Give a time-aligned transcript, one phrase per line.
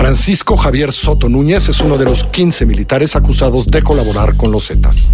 [0.00, 4.68] Francisco Javier Soto Núñez es uno de los 15 militares acusados de colaborar con los
[4.68, 5.10] Zetas.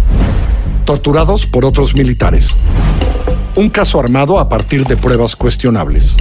[0.85, 2.55] Torturados por otros militares.
[3.57, 6.15] Un caso armado a partir de pruebas cuestionables.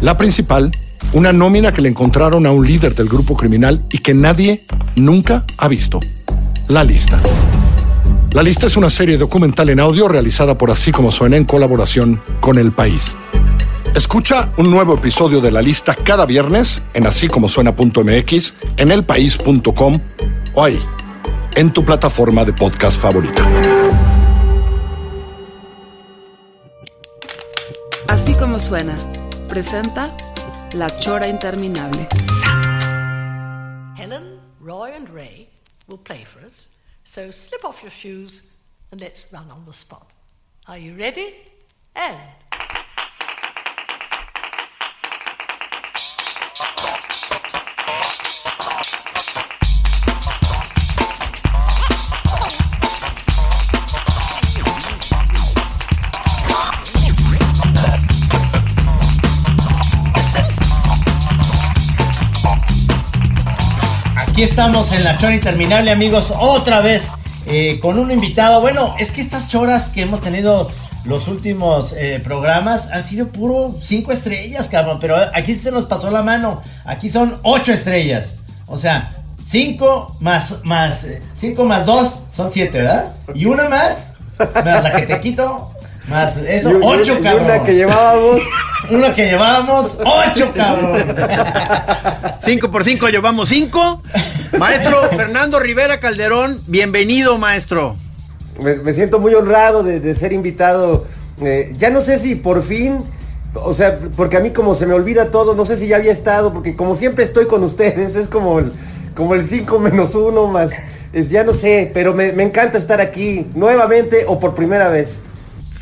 [0.00, 0.72] La principal,
[1.12, 4.64] una nómina que le encontraron a un líder del grupo criminal y que nadie
[4.96, 6.00] nunca ha visto.
[6.68, 7.20] La lista.
[8.32, 12.22] La lista es una serie documental en audio realizada por Así como suena en colaboración
[12.40, 13.14] con El País.
[13.94, 20.00] Escucha un nuevo episodio de la lista cada viernes en así como suena.mx, en elpaís.com
[20.52, 20.80] o ahí,
[21.54, 23.46] en tu plataforma de podcast favorita.
[28.08, 28.96] Así como suena,
[29.48, 30.12] presenta
[30.72, 32.08] La Chora Interminable.
[33.96, 35.48] Helen, Roy, and Ray
[35.86, 36.68] will play for us.
[37.04, 38.42] So slip off your shoes
[38.90, 40.12] and let's run on the spot.
[40.66, 41.32] Are you ready?
[41.94, 42.18] And
[64.34, 67.04] Aquí estamos en la chora interminable, amigos, otra vez
[67.46, 68.60] eh, con un invitado.
[68.60, 70.68] Bueno, es que estas choras que hemos tenido
[71.04, 74.98] los últimos eh, programas han sido puro cinco estrellas, cabrón.
[75.00, 76.60] Pero aquí se nos pasó la mano.
[76.84, 78.34] Aquí son ocho estrellas.
[78.66, 79.14] O sea,
[79.46, 83.14] cinco más más eh, cinco más dos son siete, ¿verdad?
[83.36, 85.70] Y una más, más la que te quito,
[86.08, 87.44] más eso, Y- y- ocho, y cabrón.
[87.44, 88.40] una que llevábamos.
[88.90, 91.16] Una que llevábamos, ocho, cabrón.
[92.44, 94.02] 5 por 5 llevamos 5.
[94.58, 97.96] Maestro Fernando Rivera Calderón, bienvenido, maestro.
[98.60, 101.06] Me, me siento muy honrado de, de ser invitado.
[101.40, 102.98] Eh, ya no sé si por fin,
[103.54, 106.12] o sea, porque a mí como se me olvida todo, no sé si ya había
[106.12, 108.72] estado, porque como siempre estoy con ustedes, es como el,
[109.16, 110.70] como el 5 menos 1 más,
[111.12, 115.20] es, ya no sé, pero me, me encanta estar aquí nuevamente o por primera vez.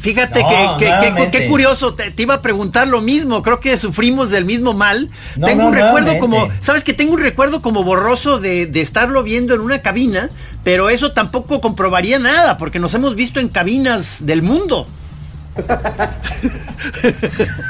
[0.03, 4.45] Fíjate No, que, curioso, te, te iba a preguntar lo mismo, creo que sufrimos del
[4.45, 5.09] mismo mal.
[5.37, 6.21] No, tengo no, un recuerdo nuevamente.
[6.21, 10.29] como, sabes que tengo un recuerdo como borroso de, de estarlo viendo en una cabina,
[10.65, 14.87] pero eso tampoco comprobaría nada, porque nos hemos visto en cabinas del mundo.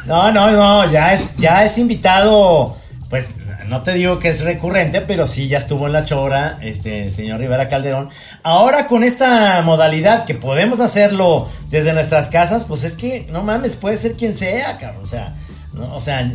[0.07, 2.77] No, no, no, ya es, ya es invitado,
[3.11, 3.27] pues
[3.69, 7.41] no te digo que es recurrente, pero sí ya estuvo en la chora, este señor
[7.41, 8.09] Rivera Calderón.
[8.43, 13.77] Ahora con esta modalidad que podemos hacerlo desde nuestras casas, pues es que no mames,
[13.77, 15.05] puede ser quien sea, cabrón.
[15.05, 15.35] O sea,
[15.93, 16.31] o sea,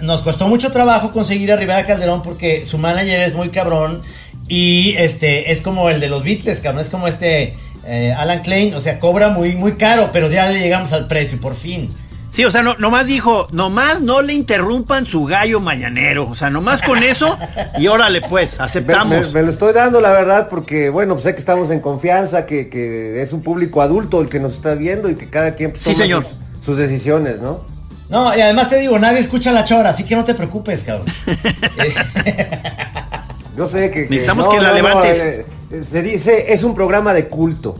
[0.00, 4.02] nos costó mucho trabajo conseguir a Rivera Calderón porque su manager es muy cabrón
[4.48, 7.54] y este es como el de los Beatles, cabrón, es como este
[7.86, 11.40] eh, Alan Klein, o sea, cobra muy muy caro, pero ya le llegamos al precio
[11.40, 11.88] por fin.
[12.32, 16.26] Sí, o sea, no, nomás dijo, nomás no le interrumpan su gallo mañanero.
[16.28, 17.36] O sea, nomás con eso
[17.78, 19.26] y órale pues, aceptamos.
[19.28, 22.46] me- me lo estoy dando la verdad porque, bueno, pues sé que estamos en confianza,
[22.46, 25.74] que, que es un público adulto el que nos está viendo y que cada quien
[25.76, 26.24] Sí, toma señor.
[26.24, 27.66] Sus, sus decisiones, ¿no?
[28.08, 31.06] No, y además te digo, nadie escucha la chora, así que no te preocupes, cabrón.
[33.56, 34.04] Yo sé que...
[34.04, 35.18] que- Necesitamos que la levantes.
[35.18, 37.74] eh, eh, se dice, es un programa de culto.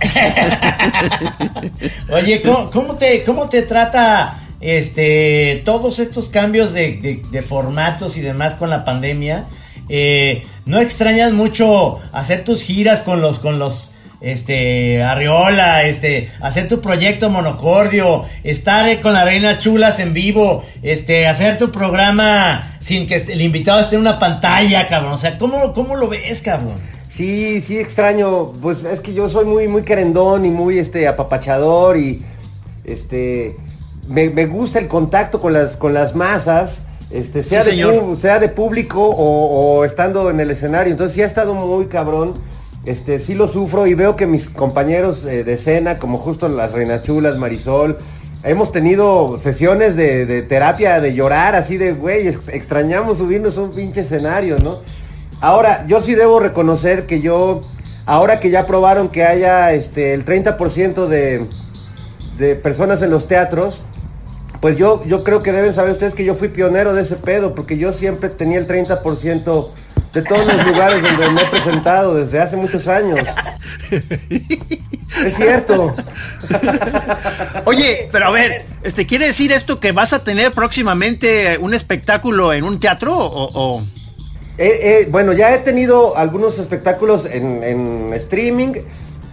[2.10, 8.54] Oye, ¿cómo, te, ¿cómo te trata este todos estos cambios de, de- formatos y demás
[8.54, 9.46] con la pandemia?
[9.88, 16.68] Eh, ¿No extrañas mucho hacer tus giras con los, con los, este, Arriola, este, hacer
[16.68, 22.76] tu proyecto Monocordio, estar eh, con las reinas chulas en vivo, este, hacer tu programa
[22.80, 25.14] sin que el invitado esté en una pantalla, cabrón?
[25.14, 26.78] O sea, ¿cómo, cómo lo ves, cabrón?
[27.18, 31.96] Sí, sí extraño, pues es que yo soy muy, muy querendón y muy este apapachador
[31.96, 32.22] y
[32.84, 33.56] este
[34.08, 37.76] me, me gusta el contacto con las, con las masas, este, sea, Sí,
[38.12, 40.92] de, sea de público o, o estando en el escenario.
[40.92, 42.34] Entonces sí ha estado muy cabrón.
[42.84, 46.70] Este, sí lo sufro y veo que mis compañeros eh, de escena, como justo las
[46.70, 47.98] Reinas Chulas, Marisol,
[48.44, 53.62] hemos tenido sesiones de, de terapia, de llorar, así de, güey, ex- extrañamos subirnos a
[53.62, 54.78] un pinche escenario, ¿no?
[55.40, 57.60] Ahora, yo sí debo reconocer que yo
[58.06, 61.46] ahora que ya probaron que haya este, el 30% de,
[62.38, 63.80] de personas en los teatros,
[64.60, 67.54] pues yo, yo creo que deben saber ustedes que yo fui pionero de ese pedo,
[67.54, 69.68] porque yo siempre tenía el 30%
[70.14, 73.20] de todos los lugares donde me he presentado desde hace muchos años.
[73.90, 75.94] Es cierto.
[77.66, 82.52] Oye, pero a ver, este, ¿quiere decir esto que vas a tener próximamente un espectáculo
[82.52, 83.50] en un teatro o...?
[83.52, 83.84] o-
[84.58, 88.72] Eh, eh, bueno, ya he tenido algunos espectáculos en, en streaming.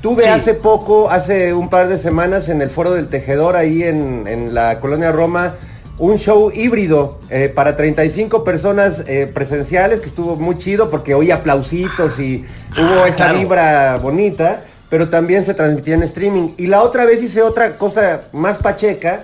[0.01, 0.29] Tuve Sí.
[0.29, 4.53] hace poco, hace un par de semanas, en el Foro del Tejedor, ahí en, en
[4.53, 5.55] la colonia Roma,
[5.97, 11.31] un show híbrido eh, para 35 personas eh, presenciales, que estuvo muy chido porque oí
[11.31, 12.45] aplausitos y
[12.77, 13.39] hubo Ah, esa claro.
[13.39, 14.61] vibra bonita,
[14.91, 16.49] pero también se transmitía en streaming.
[16.57, 19.23] Y la otra vez hice otra cosa más pacheca,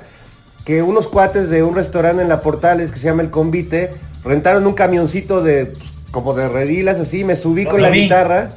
[0.66, 3.92] que unos cuates de un restaurante en la Portales que se llama El Convite
[4.24, 7.92] rentaron un camioncito de pues, como de redilas así, me subí Lo- con lo la
[7.94, 8.02] vi.
[8.04, 8.50] guitarra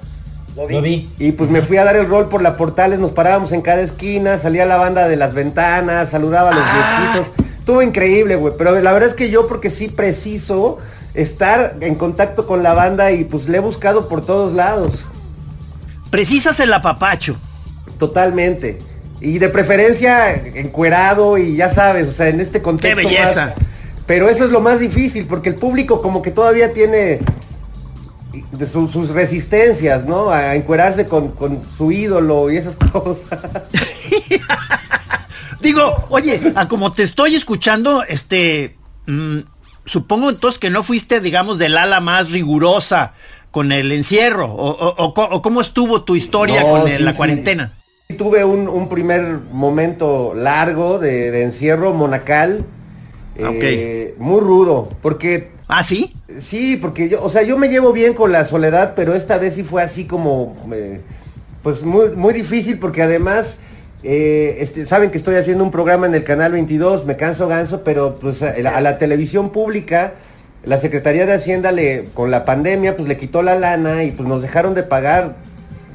[0.57, 1.09] Lo vi.
[1.19, 3.81] y pues me fui a dar el rol por la Portales, nos parábamos en cada
[3.83, 7.13] esquina, salía la banda de las ventanas, saludaba a los Ah.
[7.15, 7.45] viejitos.
[7.59, 10.79] Estuvo increíble, güey, pero la verdad es que yo porque sí preciso
[11.15, 15.05] estar en contacto con la banda y pues le he buscado por todos lados.
[16.11, 17.35] Precisas el apapacho.
[17.99, 18.79] Totalmente.
[19.21, 23.01] Y de preferencia encuerado y ya sabes, o sea, en este contexto.
[23.01, 23.55] ¡Qué belleza!
[23.57, 23.67] más-
[24.07, 27.21] pero eso es lo más difícil, porque el público como que todavía tiene
[28.53, 30.31] de su- sus resistencias, ¿no?
[30.31, 33.41] A encuerarse con, con su ídolo y esas cosas.
[35.61, 39.39] Digo, oye, a como te estoy escuchando, este, mm,
[39.87, 43.15] supongo entonces que no fuiste, digamos, del ala más rigurosa
[43.51, 46.99] con el encierro, o, o- o co- o cómo estuvo tu historia No, con sí,
[46.99, 47.17] la sí.
[47.17, 47.71] cuarentena.
[48.19, 52.67] Tuve un, un primer momento largo de, de encierro monacal.
[53.37, 56.13] Eh, Muy rudo, porque ¿Ah, sí?
[56.41, 59.55] Sí, porque yo, o sea, yo me llevo bien con la soledad, pero esta vez
[59.55, 61.01] sí fue así como, eh,
[61.63, 63.57] pues muy, muy difícil porque además,
[64.03, 67.83] eh, este, saben que estoy haciendo un programa en el canal 22, me canso ganso,
[67.83, 70.15] pero pues a, a la televisión pública,
[70.65, 74.29] la Secretaría de Hacienda le, con la pandemia, pues le quitó la lana y pues
[74.29, 75.37] nos dejaron de pagar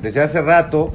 [0.01, 0.93] desde hace rato.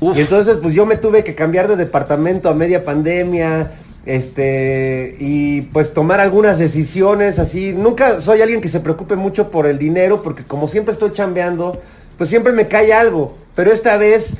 [0.00, 0.16] Uf.
[0.16, 3.70] Y entonces pues yo me tuve que cambiar de departamento a media pandemia,
[4.08, 7.72] este, y pues tomar algunas decisiones así.
[7.72, 11.80] Nunca soy alguien que se preocupe mucho por el dinero, porque como siempre estoy chambeando,
[12.16, 13.36] pues siempre me cae algo.
[13.54, 14.30] Pero esta vez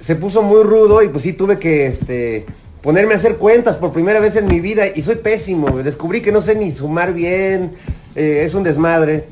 [0.00, 2.46] se puso muy rudo y pues sí tuve que, este,
[2.82, 5.82] ponerme a hacer cuentas por primera vez en mi vida y soy pésimo.
[5.82, 7.72] Descubrí que no sé ni sumar bien,
[8.14, 9.24] eh, es un desmadre.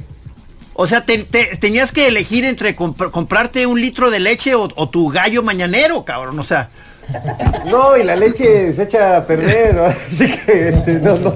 [0.73, 4.69] O sea, te- te- tenías que elegir entre comp- comprarte un litro de leche o,
[4.75, 6.37] o tu gallo mañanero, cabrón.
[6.41, 6.69] O sea,
[7.71, 9.85] No, y la leche se echa a perder, ¿no?
[10.07, 11.35] así que este, no, no,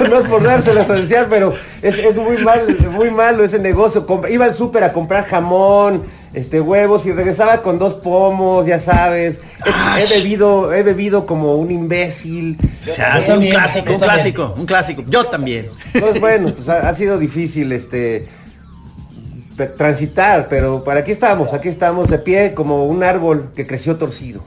[0.00, 3.58] no, no es por dárselas a desear, pero es, es muy mal, muy malo ese
[3.58, 4.06] negocio.
[4.06, 6.02] Com- Iba al súper a comprar jamón,
[6.34, 9.38] este huevos y regresaba con dos pomos, ya sabes.
[9.64, 12.58] He, he bebido, he bebido como un imbécil.
[12.82, 15.04] o sea, Yo sí, un clásico, un clásico, un clásico.
[15.08, 15.68] Yo también.
[15.94, 18.26] Entonces, bueno, pues ha, ha sido difícil este
[19.66, 24.42] transitar, pero para aquí estamos, aquí estamos de pie como un árbol que creció torcido.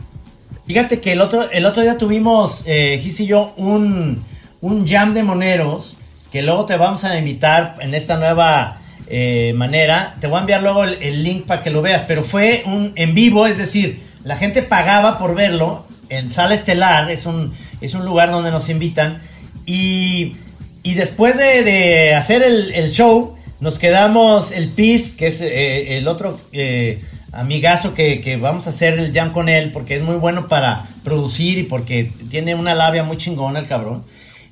[0.67, 4.23] Fíjate que el otro, el otro día tuvimos, eh, Gis y yo, un,
[4.61, 5.97] un jam de moneros
[6.31, 10.15] que luego te vamos a invitar en esta nueva eh, manera.
[10.19, 12.93] Te voy a enviar luego el, el link para que lo veas, pero fue un
[12.95, 17.93] en vivo, es decir, la gente pagaba por verlo en Sala Estelar, es un, es
[17.93, 19.21] un lugar donde nos invitan.
[19.67, 20.35] Y,
[20.81, 25.97] y después de, de hacer el, el show, nos quedamos el PIS, que es eh,
[25.97, 30.03] el otro eh, amigazo que, que vamos a hacer el jam con él, porque es
[30.03, 34.03] muy bueno para producir y porque tiene una labia muy chingona el cabrón.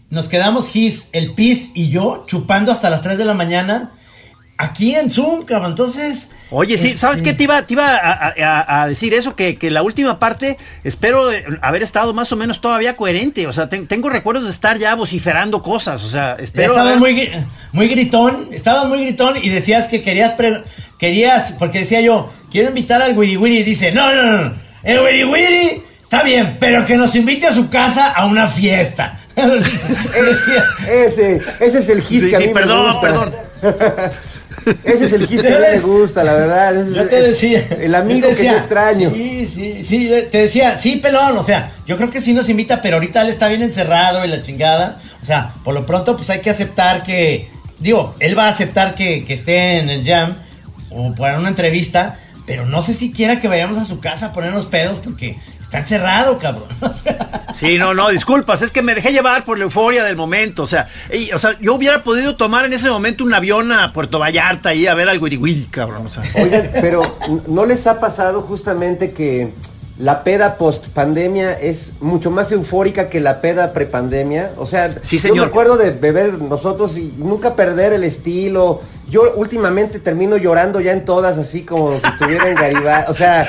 [0.10, 3.92] Nos quedamos Gis, el PIS y yo chupando hasta las 3 de la mañana
[4.58, 5.72] aquí en Zoom, cabrón.
[5.72, 6.32] Entonces.
[6.52, 7.34] Oye, sí, este, ¿sabes qué?
[7.34, 11.32] Te iba, te iba a, a- a decir eso, que, que la última parte espero
[11.32, 13.48] eh, haber estado más o menos todavía coherente.
[13.48, 16.04] O sea, ten- tengo recuerdos de estar ya vociferando cosas.
[16.04, 16.74] O sea, espero.
[16.74, 17.30] estabas haber- muy,
[17.72, 20.64] muy gritón, estabas muy gritón y decías que querías, pre-
[21.00, 25.00] querías, porque decía yo, quiero invitar al Wiri Wiri y dice, no, no, no, el
[25.00, 29.18] Wiri Wiri está bien, pero que nos invite a su casa a una fiesta.
[29.36, 33.02] Ese, ese es el gis Sí, que a sí, mí perdón, me gusta.
[33.02, 33.34] perdón.
[34.84, 36.76] Ese es el gis que me gusta, la verdad.
[36.76, 37.68] Ese yo te decía.
[37.80, 39.12] El amigo te que yo extraño.
[39.14, 42.82] Sí, sí, sí, te decía, sí, pelón, o sea, yo creo que sí nos invita,
[42.82, 45.00] pero ahorita él está bien encerrado y la chingada.
[45.22, 48.96] O sea, por lo pronto, pues hay que aceptar que, digo, él va a aceptar
[48.96, 50.36] que, que esté en el jam
[50.90, 54.34] o para una entrevista, pero no sé si quiera que vayamos a su casa a
[54.34, 55.38] ponernos pedos porque
[55.74, 56.68] está encerrado, cabrón.
[57.56, 60.64] Sí, no, no, disculpas, es que me dejé llevar por la euforia del momento.
[60.64, 60.88] O sea,
[61.36, 64.88] o sea, yo hubiera podido tomar en ese momento un avión a Puerto Vallarta y
[64.88, 66.08] a ver al Wiri cabrón.
[66.34, 67.04] Oigan, pero
[67.48, 69.54] ¿no les ha pasado justamente que
[70.00, 74.52] la peda post pandemia es mucho más eufórica que la peda prepandemia?
[74.58, 75.38] O sea, sí, señor.
[75.38, 78.82] yo me acuerdo de beber nosotros y nunca perder el estilo.
[79.14, 83.12] Yo últimamente termino llorando ya en todas, así como si estuviera en Garibaldi.
[83.12, 83.46] O sea,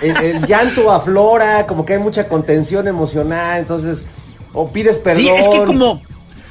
[0.00, 4.04] el, llanto aflora, como que hay mucha contención emocional, entonces,
[4.52, 5.22] o pides perdón.
[5.22, 6.00] Sí, es que como,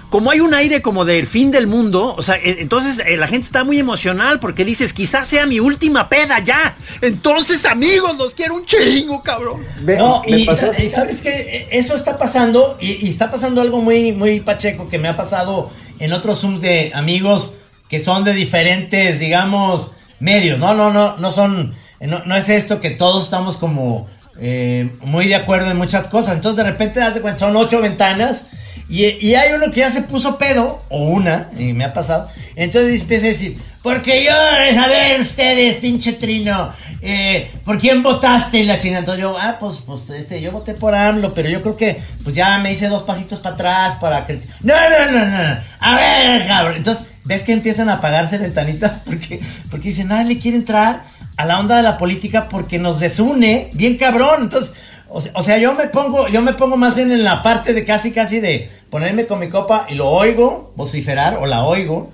[0.09, 3.29] como hay un aire como del fin del mundo, o sea, e, entonces eh, la
[3.29, 6.75] gente está muy emocional porque dices, quizás sea mi última peda ya.
[6.99, 9.61] Entonces, amigos, los quiero un chingo, cabrón.
[9.81, 10.43] no, y,
[10.89, 15.07] sabes que eso está pasando, y, y, está pasando algo muy, muy pacheco que me
[15.07, 17.59] ha pasado en otros Zooms de amigos
[17.89, 20.59] que son de diferentes, digamos, medios.
[20.59, 24.07] No, no, no, no son, no, es esto que todos estamos como
[24.39, 26.35] eh, muy de acuerdo en muchas cosas.
[26.35, 28.47] Entonces de repente das de cuenta, son ocho ventanas
[28.89, 32.29] y, y, hay uno que ya se puso pedo, o una, y me ha pasado.
[32.55, 36.73] Entonces empieza a decir, porque yo, a ver ustedes, pinche trino,
[37.05, 38.59] eh, ¿por quién votaste?
[38.59, 38.99] Y la chingada.
[38.99, 42.33] Entonces yo, ah, pues, pues, este, yo voté por AMLO, pero yo creo que, pues
[42.33, 44.39] ya me hice dos pasitos para atrás para que...
[44.61, 46.77] No, no, no, no, a ver, cabrón.
[46.77, 51.03] Entonces, ves que empiezan a apagarse ventanitas porque, porque dicen, nadie le quiere entrar
[51.35, 54.43] a la onda de la política porque nos desune bien cabrón.
[54.43, 54.73] Entonces,
[55.09, 58.13] o sea, yo me pongo, yo me pongo más bien en la parte de casi,
[58.13, 62.13] casi de ponerme con mi copa y lo oigo vociferar o la oigo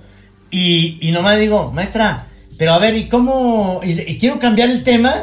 [0.50, 2.26] y, y nomás digo, maestra,
[2.60, 3.80] pero a ver, ¿y cómo?
[3.82, 5.14] Y, quiero cambiar el tema.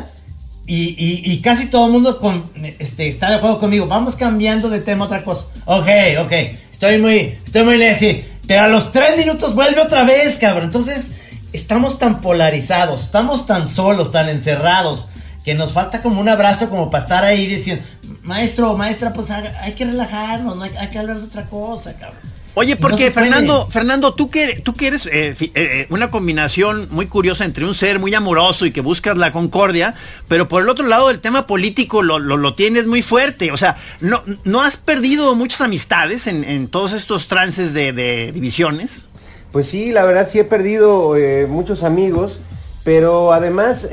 [0.66, 2.44] Y, y, casi todo el mundo con,
[2.80, 3.86] este, está de acuerdo conmigo.
[3.86, 5.46] Vamos cambiando de tema a otra cosa.
[5.66, 5.88] Ok,
[6.20, 6.32] ok.
[6.72, 8.26] Estoy muy, estoy muy lazy.
[8.48, 10.64] Pero a los tres minutos vuelve otra vez, cabrón.
[10.64, 11.12] Entonces,
[11.54, 15.10] estamos tan polarizados, estamos tan solos, tan encerrados,
[15.46, 17.86] que nos falta como un abrazo como para estar ahí diciendo,
[18.24, 22.20] maestro, maestra, pues hay que relajarnos, no hay, hay que hablar de otra cosa, cabrón.
[22.60, 27.06] Oye, porque Fernando, Fernando, tú que, tú que eres eh, eh, eh, una combinación muy
[27.06, 29.94] curiosa entre un ser muy amoroso y que buscas la concordia,
[30.28, 33.52] pero por el otro lado el tema político lo, lo, tienes muy fuerte.
[33.52, 39.06] O sea, ¿no, no has perdido muchas amistades en, todos estos trances de, divisiones?
[39.52, 41.14] Pues sí, la verdad sí he perdido
[41.48, 42.40] muchos amigos,
[42.84, 43.88] pero además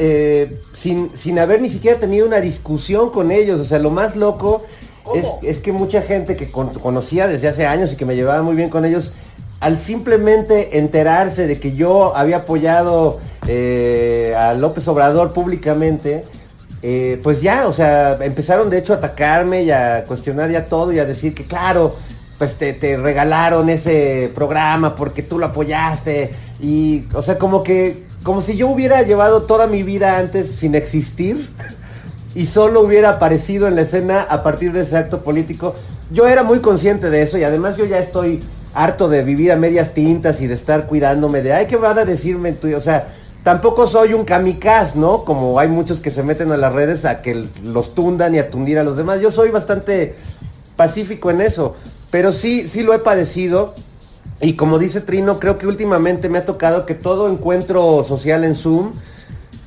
[0.73, 3.61] sin, sin haber ni siquiera tenido una discusión con ellos.
[3.61, 4.65] O sea, lo más loco
[5.43, 8.71] es, que mucha gente que conocía desde hace años y que me llevaba muy bien
[8.71, 9.13] con ellos,
[9.61, 16.25] al simplemente enterarse de que yo había apoyado eh, a López Obrador públicamente,
[16.83, 20.93] eh, pues ya, o sea, empezaron de hecho a atacarme y a cuestionar ya todo
[20.93, 21.97] y a decir que claro,
[22.39, 28.05] pues te, te regalaron ese programa porque tú lo apoyaste y, o sea, como que,
[28.23, 31.49] como si yo hubiera llevado toda mi vida antes sin existir
[32.35, 35.75] y solo hubiera aparecido en la escena a partir de ese acto político.
[36.11, 38.43] Yo era muy consciente de eso y además yo ya estoy
[38.75, 42.05] harto de vivir a medias tintas y de estar cuidándome de, ay, ¿qué van a
[42.05, 42.75] decirme tú?
[42.75, 43.07] O sea,
[43.45, 45.25] tampoco soy un kamikaze, ¿no?
[45.25, 48.51] Como hay muchos que se meten a las redes a que los tundan y a
[48.51, 49.21] tundir a los demás.
[49.21, 50.17] Yo soy bastante
[50.77, 51.77] pacífico en eso,
[52.11, 53.75] pero sí, sí lo he padecido.
[54.41, 58.57] Y como dice Trino, creo que últimamente me ha tocado que todo encuentro social en
[58.57, 58.93] Zoom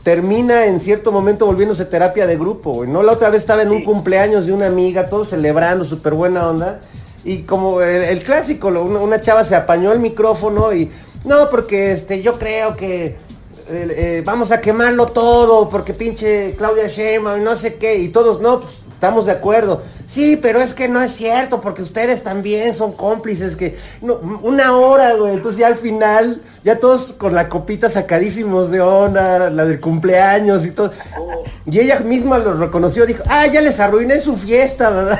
[0.07, 3.03] termina en cierto momento volviéndose terapia de grupo, ¿no?
[3.03, 6.79] La otra vez estaba en un cumpleaños de una amiga, todos celebrando, súper buena onda.
[7.25, 10.89] Y como el, clásico, una, chava se apañó el micrófono y,
[11.25, 13.17] no, porque este, yo creo que eh,
[13.69, 18.61] eh, vamos a quemarlo todo, porque pinche Claudia Sheinbaum no sé qué, y todos, no,
[18.61, 19.83] pues, estamos de acuerdo.
[20.07, 25.13] Sí, pero es que no es cierto, porque ustedes también son cómplices, que una hora,
[25.13, 29.79] güey, entonces ya al final, ya todos con la copita sacadísimos de onda, la del
[29.79, 30.91] cumpleaños y todo.
[31.69, 35.19] Y ella misma lo reconoció, dijo, ah, ya les arruiné su fiesta, ¿verdad?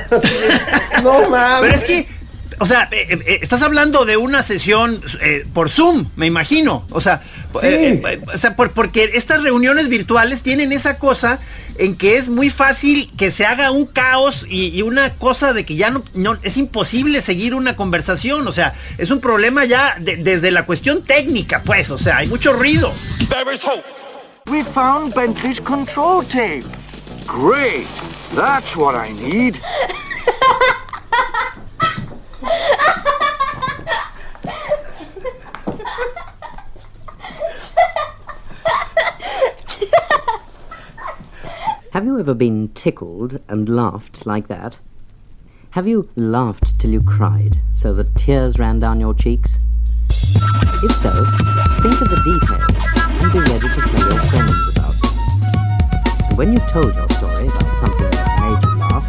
[1.04, 1.62] no mames.
[1.62, 2.08] Pero es que,
[2.60, 5.00] o sea, eh, eh, eh, estás hablando de una sesión
[5.54, 6.88] por Zoom, me imagino.
[6.90, 7.22] O sea,
[7.54, 7.62] o
[8.38, 11.40] sea porque estas reuniones virtuales tienen esa cosa
[11.78, 15.76] en que es muy fácil que se haga un caos y, una cosa de que
[15.76, 16.04] ya no,
[16.44, 18.48] es imposible seguir una conversación.
[18.48, 21.90] O sea, es un problema ya desde la cuestión técnica, pues.
[21.90, 22.92] O sea, hay mucho ruido.
[24.50, 26.64] We found Bentley's control tape.
[27.28, 27.86] Great.
[28.34, 29.60] That's what I need.
[41.98, 44.78] Have you ever been tickled and laughed like that?
[45.72, 49.58] Have you laughed till you cried, so that tears ran down your cheeks?
[50.08, 51.10] If so,
[51.82, 52.70] think of the details
[53.18, 56.30] and be ready to tell your friends about it.
[56.30, 59.06] And when you've told your story about something that made you laugh,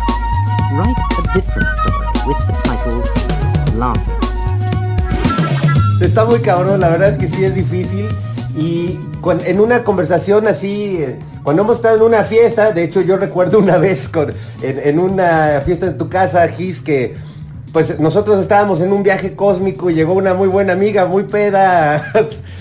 [0.72, 3.04] write a different story with the title
[3.76, 4.16] Laughing.
[6.00, 8.08] Está muy cabrón, la verdad es que sí es difícil.
[8.58, 8.98] Y
[9.46, 13.58] en una conversación así, eh, cuando hemos estado en una fiesta, de hecho yo recuerdo
[13.58, 17.14] una vez con, en, en una fiesta en tu casa, Gis, que
[17.72, 22.12] pues nosotros estábamos en un viaje cósmico y llegó una muy buena amiga, muy peda.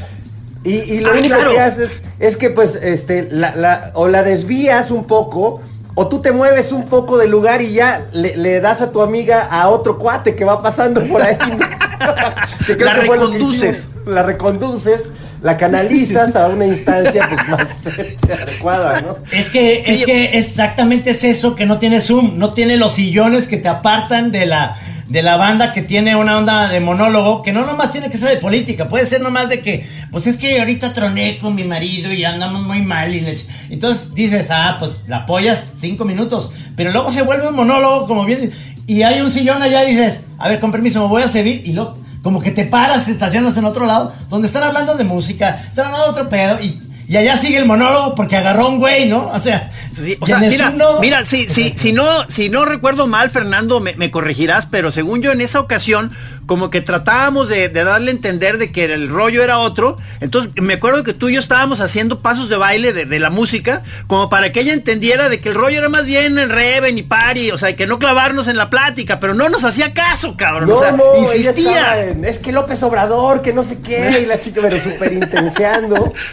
[0.64, 1.52] y, y lo Ah, único claro.
[1.52, 5.62] que haces es que pues este la, la- o la desvías un poco
[5.96, 9.02] o tú te mueves un poco del lugar y ya le, le das a tu
[9.02, 11.38] amiga a otro cuate que va pasando por ahí.
[12.68, 13.78] Que creo La que fue lo que reconduces.
[13.90, 14.08] hicimos.
[14.08, 15.02] La reconduces,
[15.42, 17.68] la canalizas a una instancia pues más
[18.42, 19.16] adecuada, ¿no?
[19.32, 23.48] Es que, es que exactamente es eso que no tiene Zoom, no tiene los sillones
[23.48, 24.76] que te apartan de la,
[25.08, 28.30] de la banda que tiene una onda de monólogo, que no nomás tiene que ser
[28.30, 32.12] de política, puede ser nomás de que, pues es que ahorita troné con mi marido
[32.12, 33.38] y andamos muy mal y le-
[33.70, 38.26] entonces dices, ah, pues la apoyas cinco minutos, pero luego se vuelve un monólogo, como
[38.26, 38.52] bien,
[38.88, 41.62] y hay un sillón allá y dices, a ver, con permiso, me voy a servir
[41.66, 45.06] y luego como que te paras, te estacionas en otro lado, donde están hablando de
[45.06, 46.78] música, están hablando de otro pedo y...
[47.08, 49.28] Y allá sigue el monólogo porque agarró un güey, ¿no?
[49.28, 49.72] O sea,
[50.04, 53.96] Sí, o sea, mira, mira, si, si, si no, si no recuerdo mal, Fernando, me,
[53.96, 56.12] me corregirás, pero según yo en esa ocasión,
[56.46, 59.98] como que tratábamos de, de darle a entender de que el rollo era otro.
[60.20, 63.32] Entonces, me acuerdo que tú y yo estábamos haciendo pasos de baile de, de la
[63.32, 66.98] música, como para que ella entendiera de que el rollo era más bien el reven
[67.00, 70.38] y party, o sea, que no clavarnos en la plática, pero no nos hacía caso,
[70.38, 70.70] cabrón.
[70.70, 72.04] No, o sea, no, insistía.
[72.04, 76.14] en, es que López Obrador, que no sé qué, y la chica pero súper intenseando.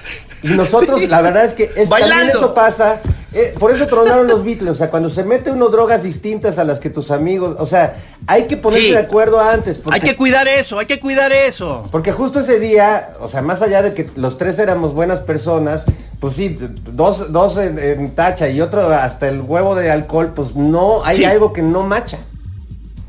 [0.44, 3.00] Y nosotros, la verdad es que es, también eso pasa.
[3.32, 4.70] eh, por eso tronaron los Beatles.
[4.70, 7.56] O sea, cuando se mete uno drogas distintas a las que tus amigos.
[7.58, 7.96] O sea,
[8.28, 8.92] hay que ponerse Sí.
[8.92, 9.78] de acuerdo antes.
[9.78, 11.88] Porque, Hay que cuidar eso, hay que cuidar eso.
[11.90, 15.82] porque justo ese día, o sea, más allá de que los tres éramos buenas personas,
[16.20, 16.56] pues sí,
[16.92, 21.16] dos, dos en, en tacha y otro hasta el huevo de alcohol, pues no, hay
[21.16, 21.24] Sí.
[21.24, 22.18] algo que no macha.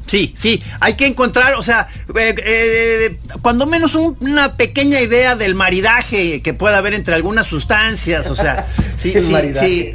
[0.07, 5.35] Sí, sí, hay que encontrar, o sea, eh, eh, cuando menos un- una pequeña idea
[5.35, 9.67] del maridaje que pueda haber entre algunas sustancias, o sea, sí, El sí, maridaje.
[9.67, 9.93] sí.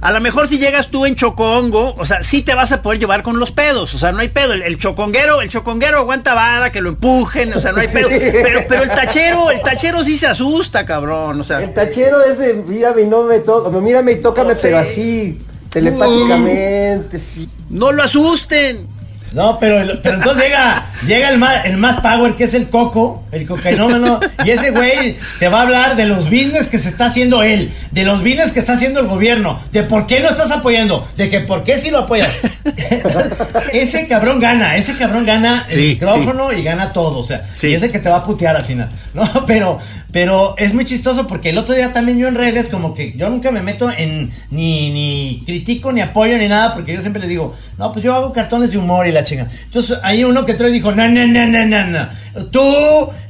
[0.00, 2.98] A lo mejor si llegas tú en chocongo, o sea, sí te vas a poder
[3.00, 4.52] llevar con los pedos, o sea, no hay pedo.
[4.52, 8.08] El, el choconguero, el choconguero aguanta vara, que lo empujen, o sea, no hay pedo.
[8.10, 11.62] Pero, pero el tachero, el tachero sí se asusta, cabrón, o sea.
[11.62, 14.60] El tachero es de mírame y no me toca, mírame y tócame, No sé.
[14.62, 15.38] pero así,
[15.70, 17.48] telepáticamente, sí.
[17.70, 18.86] No lo asusten.
[19.34, 23.24] No, pero, pero entonces llega, llega el más, el más power que es el coco,
[23.32, 27.06] el cocainómeno, y ese güey te va a hablar de los business que se está
[27.06, 30.50] haciendo él, de los business que está haciendo el gobierno, de por qué no estás
[30.52, 32.30] apoyando, de que por qué sí lo apoyas.
[33.72, 37.68] ese cabrón gana, ese cabrón gana el Sí, micrófono y gana todo, o sea, Sí.
[37.68, 39.24] y ese que te va a putear al final, ¿no?
[39.46, 39.78] Pero,
[40.12, 43.28] pero es muy chistoso porque el otro día también yo en redes como que yo
[43.30, 47.26] nunca me meto en ni, ni critico ni apoyo ni nada porque yo siempre le
[47.26, 49.23] digo, no, pues yo hago cartones de humor y la
[49.64, 52.08] Entonces hay uno que y dijo, no, no, no, no, no, no.
[52.50, 52.62] Tú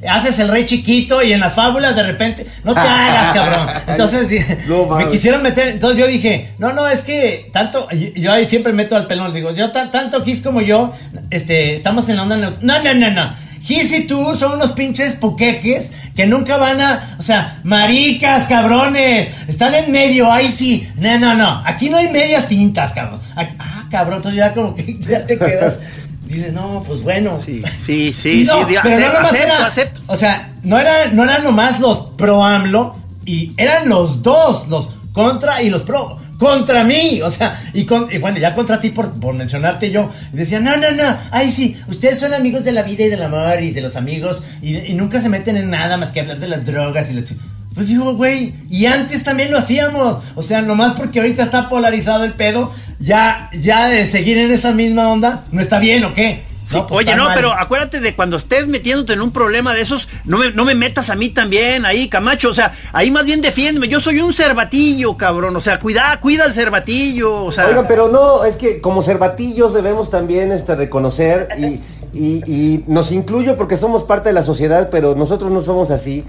[0.09, 3.68] haces el rey chiquito y en las fábulas de repente, no te hagas, cabrón.
[3.88, 4.28] Entonces
[4.68, 8.72] No, me quisieron meter, entonces yo dije, no, no, es que tanto, yo ahí siempre
[8.72, 10.94] meto al pelón, digo, yo tan- tanto Gis como yo,
[11.30, 12.52] este, estamos en la onda, no,
[12.83, 13.43] no, no, no.
[13.64, 19.29] Gis y tú son unos pinches puqueques que nunca van a, o sea, maricas, cabrones,
[19.48, 23.20] están en medio, ahí sí, no, no, no, aquí no hay medias tintas, cabrón.
[23.35, 25.79] Aquí- ah, cabrón, entonces ya como que ya te quedas,
[26.27, 27.38] dices, no, pues bueno.
[27.44, 30.00] Sí, sí, sí, no, sí, pero no acepto, nomás acepto, era- acepto.
[30.09, 34.90] O sea, no, era, no eran nomás los pro AMLO, y eran los dos, los
[35.14, 36.18] contra y los pro.
[36.38, 40.11] Contra mí, o sea, y, con, y bueno, ya contra ti por, mencionarte yo.
[40.33, 43.62] Decía, no, no, no, ay sí, ustedes son amigos de la vida y del amor
[43.62, 46.64] y de los amigos y, nunca se meten en nada más que hablar de las
[46.64, 47.38] drogas y la chi-".
[47.75, 50.18] Pues digo, güey, y antes también lo hacíamos.
[50.37, 54.73] O sea, nomás porque ahorita está polarizado el pedo, ya, ya de seguir en esa
[54.73, 56.44] misma onda, ¿no está bien o qué?
[56.66, 57.35] Sí, No, pues oye, no, mal.
[57.35, 60.74] pero acuérdate de cuando estés metiéndote en un problema de esos, no me, no me
[60.74, 64.33] metas a mí también, ahí, Camacho, o sea, ahí más bien defiéndeme, yo soy un
[64.33, 68.81] cervatillo, cabrón, o sea, cuida, cuida el cervatillo, o sea, Oigan, pero no, es que
[68.81, 71.81] como cervatillos debemos también este, reconocer y,
[72.18, 76.24] y- y nos incluyo porque somos parte de la sociedad, pero nosotros no somos así.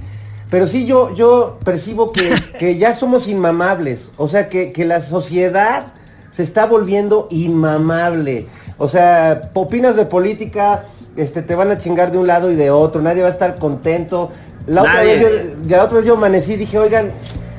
[0.50, 5.02] Pero sí yo, yo percibo que, que ya somos inmamables, o sea, que, que la
[5.02, 5.88] sociedad
[6.32, 8.48] se está volviendo inmamable.
[8.77, 10.85] O sea, opinas de política,
[11.15, 13.57] este, te van a chingar de un lado y de otro, nadie va a estar
[13.57, 14.31] contento.
[14.67, 15.19] La otra, Nadie.
[15.19, 17.11] vez yo, la otra vez yo amanecí y dije, oigan,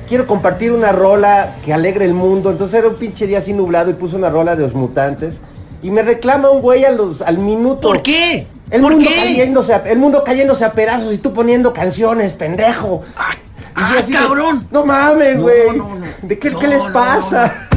[0.07, 2.51] quiero compartir una rola que alegre el mundo.
[2.51, 5.35] Entonces era un pinche día así nublado y puse una rola de los mutantes.
[5.81, 7.87] Y me reclama un güey a los, al minuto.
[7.87, 8.47] ¿por qué?
[8.69, 9.15] El ¿Por mundo qué?
[9.15, 13.01] cayéndose a, el mundo cayéndose a pedazos y tú poniendo canciones, pendejo.
[13.05, 14.67] Y yo ah, de, cabrón.
[14.71, 15.77] no mames, güey.
[15.77, 16.05] no, no.
[16.23, 17.67] ¿De qué, qué les pasa?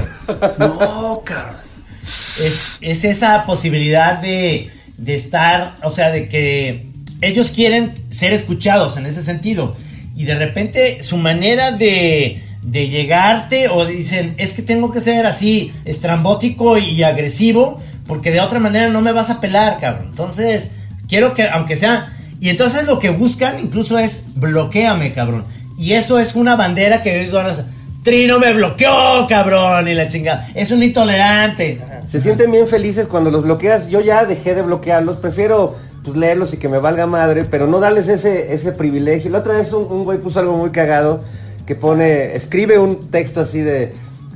[0.58, 1.59] No, cabrón.
[2.02, 6.86] Es, es esa posibilidad de, de estar, o sea, de que
[7.20, 9.76] ellos quieren ser escuchados en ese sentido.
[10.16, 15.26] Y de repente su manera de, de llegarte o dicen, es que tengo que ser
[15.26, 20.08] así, estrambótico y agresivo, porque de otra manera no me vas a pelar, cabrón.
[20.10, 20.70] Entonces,
[21.08, 22.16] quiero que, aunque sea...
[22.40, 25.44] Y entonces lo que buscan incluso es bloqueame, cabrón.
[25.78, 27.54] Y eso es una bandera que ellos van a...
[28.02, 30.48] Trino me bloqueó, cabrón, y la chingada.
[30.54, 31.78] Es un intolerante.
[32.10, 33.88] Se sienten bien felices cuando los bloqueas.
[33.88, 35.18] Yo ya dejé de bloquearlos.
[35.18, 39.30] Prefiero pues leerlos y que me valga madre, pero no darles ese, ese privilegio.
[39.30, 41.22] La otra vez un, un güey puso algo muy cagado
[41.66, 43.92] que pone, escribe un texto así de,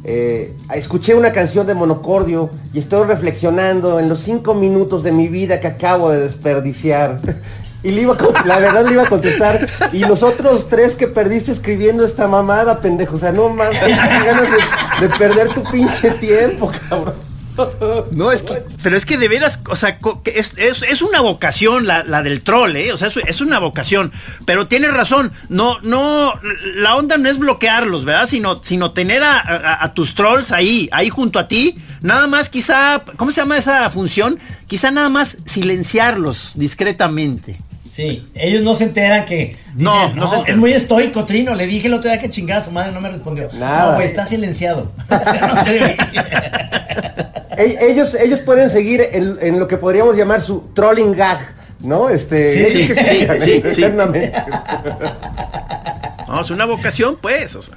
[0.06, 5.28] eh, escuché una canción de Monocordio y estoy reflexionando en los cinco minutos de mi
[5.28, 7.18] vida que acabo de desperdiciar.
[7.84, 11.06] Y le iba a, la verdad le iba a contestar, y los otros tres que
[11.06, 13.16] perdiste escribiendo esta mamada, pendejo.
[13.16, 17.14] O sea, no mames, ganas de, de perder tu pinche tiempo, cabrón.
[18.12, 21.86] No, es que, pero es que de veras, o sea, es, es, es una vocación
[21.86, 22.92] la, la, del troll, ¿eh?
[22.92, 24.12] O sea, es, una vocación.
[24.44, 26.32] Pero tienes razón, no, no,
[26.74, 28.28] la onda no es bloquearlos, ¿verdad?
[28.28, 31.76] Sino, sino tener a, a, tus trolls ahí, ahí junto a ti.
[32.00, 34.40] Nada más quizá, ¿cómo se llama esa función?
[34.66, 37.58] Quizá nada más silenciarlos discretamente.
[37.94, 39.56] Sí, ellos no se enteran que.
[39.72, 41.54] Dicen, no, no, no es muy estoico, Trino.
[41.54, 43.48] Le dije el otro día que chingada su madre, no me respondió.
[43.52, 43.90] Nada.
[43.90, 44.90] No, güey, está silenciado.
[47.56, 51.38] ellos, ellos pueden seguir en, en, lo que podríamos llamar su trolling gag,
[51.84, 52.10] ¿no?
[52.10, 54.32] Este, sí, sí, sí, sí, eternamente.
[56.26, 57.54] No, es una vocación, pues.
[57.54, 57.76] O sea.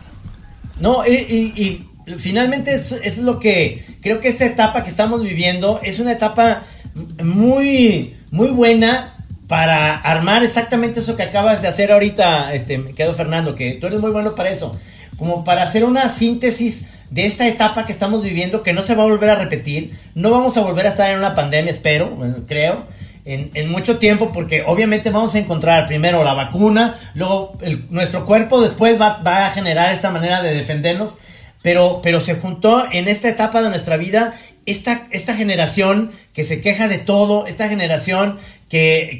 [0.79, 4.89] No, y, y, y finalmente eso, eso es lo que creo que esta etapa que
[4.89, 6.63] estamos viviendo es una etapa
[7.21, 9.13] muy, muy buena
[9.47, 13.87] para armar exactamente eso que acabas de hacer ahorita, este, me quedo Fernando, que tú
[13.87, 14.77] eres muy bueno para eso,
[15.17, 19.03] como para hacer una síntesis de esta etapa que estamos viviendo, que no se va
[19.03, 22.85] a volver a repetir, no vamos a volver a estar en una pandemia, espero, creo,
[23.23, 27.57] en, mucho tiempo, porque obviamente vamos a encontrar primero la vacuna, luego
[27.89, 31.17] nuestro cuerpo después va, va, a generar esta manera de defendernos,
[31.61, 34.33] pero, pero se juntó en esta etapa de nuestra vida
[34.65, 38.37] esta, esta generación que se queja de todo, esta generación
[38.69, 39.19] que,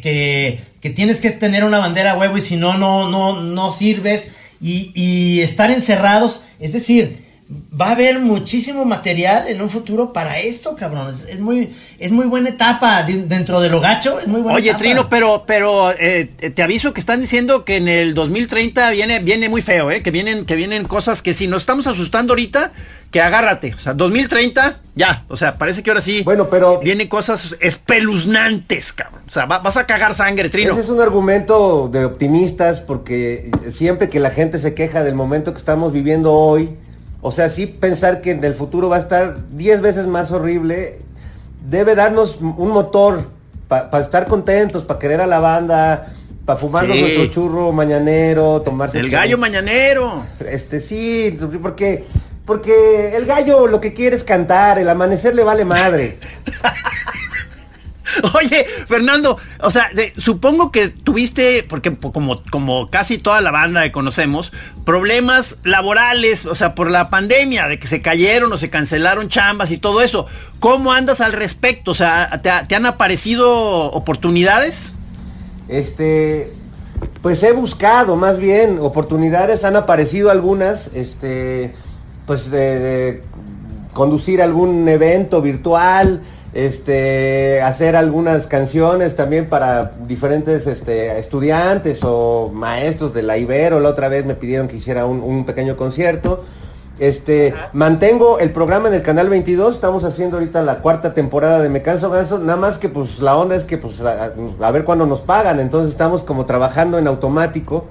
[0.81, 4.31] que, tienes que tener una bandera huevo y si no, no, no, no sirves.
[4.61, 10.39] Y, y, estar encerrados, es decir, va a haber muchísimo material en un futuro para
[10.39, 11.13] esto, cabrón.
[11.13, 14.69] Es, es muy, es muy buena etapa dentro de lo gacho, es muy buena Oye,
[14.69, 14.79] etapa.
[14.79, 19.47] Trino, pero, pero eh, te aviso que están diciendo que en el 2030 viene, viene
[19.47, 22.73] muy feo, eh, que vienen, que vienen cosas que si nos estamos asustando ahorita,
[23.11, 23.73] que agárrate.
[23.73, 25.23] O sea, 2030, ya.
[25.29, 26.23] O sea, parece que ahora sí.
[26.23, 26.79] Bueno, pero.
[26.81, 29.21] Vienen cosas espeluznantes, cabrón.
[29.27, 30.73] O sea, va, vas a cagar sangre, Trino.
[30.73, 35.53] Ese es un argumento de optimistas, porque siempre que la gente se queja del momento
[35.53, 36.75] que estamos viviendo hoy,
[37.27, 40.99] o sea, sí pensar que en el futuro va a estar 10 veces más horrible,
[41.69, 43.27] debe darnos un motor
[43.67, 46.13] para pa estar contentos, para querer a la banda.
[46.45, 47.01] Para fumarnos sí.
[47.01, 48.99] nuestro churro mañanero, tomarse.
[48.99, 50.23] El gallo mañanero.
[50.39, 52.05] Este sí, porque
[52.45, 56.17] porque el gallo lo que quiere es cantar, el amanecer le vale madre.
[58.35, 63.91] Oye, Fernando, o sea, supongo que tuviste, porque como, como casi toda la banda que
[63.91, 64.51] conocemos,
[64.85, 69.71] problemas laborales, o sea, por la pandemia, de que se cayeron o se cancelaron chambas
[69.71, 70.27] y todo eso.
[70.59, 71.91] ¿Cómo andas al respecto?
[71.91, 74.93] O sea, ¿te, han aparecido oportunidades?
[75.67, 76.53] Este,
[77.21, 81.73] pues he buscado más bien oportunidades, han aparecido algunas, este,
[82.25, 83.23] pues de
[83.93, 86.21] conducir algún evento virtual,
[86.53, 93.79] este, hacer algunas canciones también para diferentes este, estudiantes o maestros de la Ibero.
[93.79, 96.43] La otra vez me pidieron que hiciera un, un pequeño concierto.
[96.99, 101.69] Este, mantengo el programa en el canal 22, estamos haciendo ahorita la cuarta temporada de
[101.69, 104.83] Me Canso Ganso, nada más que pues la onda es que pues a, a ver
[104.83, 107.85] cuándo nos pagan, entonces estamos como trabajando en automático.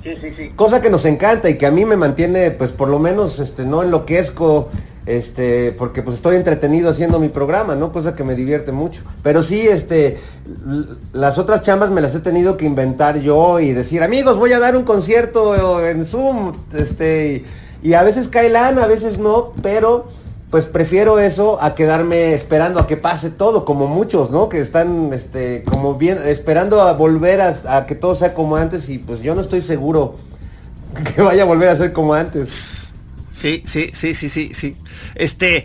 [0.00, 0.50] Sí, sí, sí.
[0.50, 3.64] Cosa que nos encanta y que a mí me mantiene pues por lo menos este
[3.64, 4.70] no enloquezco
[5.06, 7.92] este, porque pues estoy entretenido haciendo mi programa, ¿no?
[7.92, 9.02] Cosa que me divierte mucho.
[9.22, 10.18] Pero sí, este,
[11.12, 14.58] las otras chambas me las he tenido que inventar yo y decir, amigos, voy a
[14.58, 17.44] dar un concierto en Zoom, este,
[17.82, 20.08] y, y a veces cae lana, a veces no, pero
[20.50, 24.48] pues prefiero eso a quedarme esperando a que pase todo, como muchos, ¿no?
[24.48, 28.88] Que están, este, como bien, esperando a volver a, a que todo sea como antes
[28.88, 30.16] y pues yo no estoy seguro
[31.14, 32.89] que vaya a volver a ser como antes.
[33.40, 34.76] Sí, sí, sí, sí, sí, sí.
[35.14, 35.64] Este.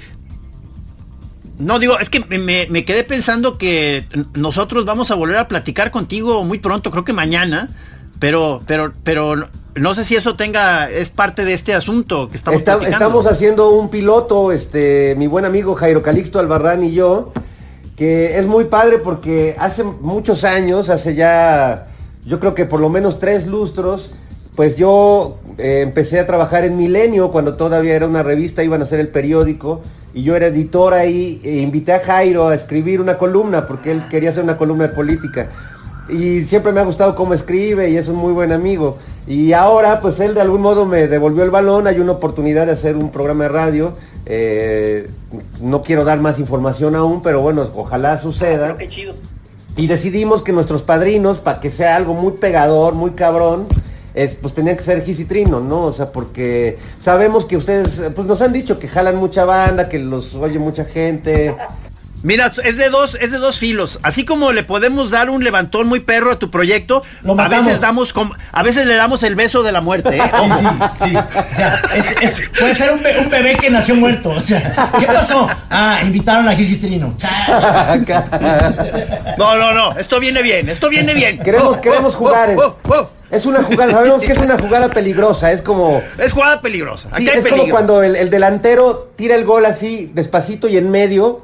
[1.60, 5.92] No, digo, es que me, me, quedé pensando que nosotros vamos a volver a platicar
[5.92, 7.70] contigo muy pronto, creo que mañana,
[8.20, 9.36] pero, pero, pero
[9.76, 13.72] no sé si eso tenga, es parte de este asunto que estamos Está, Estamos haciendo
[13.72, 17.32] un piloto, este, mi buen amigo Jairo Calixto Albarrán y yo,
[17.96, 21.88] que es muy padre porque hace muchos años, hace ya,
[22.26, 24.14] yo creo que por lo menos tres lustros,
[24.56, 28.84] pues yo eh, empecé a trabajar en Milenio cuando todavía era una revista, iban a
[28.84, 29.82] hacer el periódico
[30.14, 34.04] y yo era editor ahí e invité a Jairo a escribir una columna porque él
[34.10, 35.50] quería hacer una columna de política.
[36.08, 38.98] Y siempre me ha gustado cómo escribe y es un muy buen amigo.
[39.28, 42.74] Y ahora pues él de algún modo me devolvió el balón, hay una oportunidad de
[42.74, 43.94] hacer un programa de radio.
[44.26, 45.10] Eh,
[45.62, 48.76] no quiero dar más información aún, pero bueno, ojalá suceda.
[48.78, 49.14] Qué chido.
[49.78, 53.68] Y decidimos que nuestros padrinos, para que sea algo muy pegador, muy cabrón,
[54.16, 55.84] es, pues tenían que ser Gis y Trino, ¿no?
[55.84, 60.00] O sea, porque sabemos que ustedes, pues nos han dicho que jalan mucha banda, que
[60.00, 61.56] los oye mucha gente.
[62.26, 64.00] Mira, es de dos, es de dos filos.
[64.04, 67.82] Así como le podemos dar un levantón muy perro a tu proyecto, Lo a veces
[67.82, 70.22] damos como, a veces le damos el beso de la muerte, ¿eh?
[70.24, 70.50] Sí,
[71.06, 71.16] sí, sí.
[71.16, 74.32] O sea, es- es- puede ser un, be- un bebé que nació muerto.
[74.32, 75.46] O sea, ¿qué pasó?
[75.70, 77.14] Ah, invitaron a Gis y Trino.
[77.18, 77.96] Chao.
[79.38, 81.40] No, no, no, esto viene bien, esto viene bien.
[81.40, 82.56] Queremos, Oh, queremos oh, jugar.
[82.58, 83.10] oh, oh.
[83.32, 86.02] Es una jugada, sabemos que es una jugada peligrosa, es como...
[86.18, 87.10] Es jugada peligrosa.
[87.12, 90.78] Aquí Sí, hay es como cuando el, el delantero tira el gol así, despacito y
[90.78, 91.44] en medio,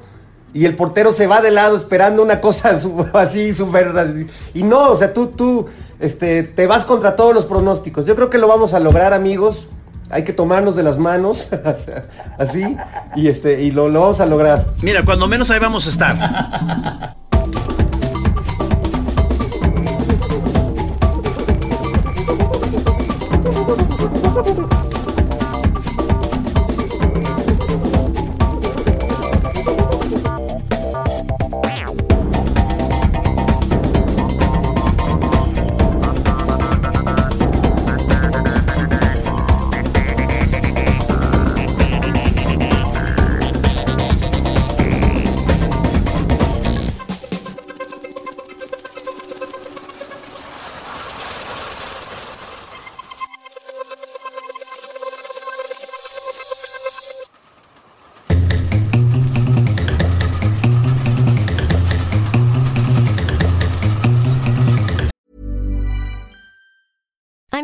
[0.53, 2.77] y el portero se va de lado esperando una cosa
[3.13, 3.93] así súper...
[4.53, 5.67] Y no, o sea, tú, tú,
[5.99, 8.05] este, te vas contra todos los pronósticos.
[8.05, 9.67] Yo creo que lo vamos a lograr, amigos.
[10.09, 11.49] Hay que tomarnos de las manos,
[12.37, 12.75] así,
[13.15, 14.65] y este, y lo, lo vamos a lograr.
[14.81, 17.15] Mira, cuando menos ahí vamos a estar.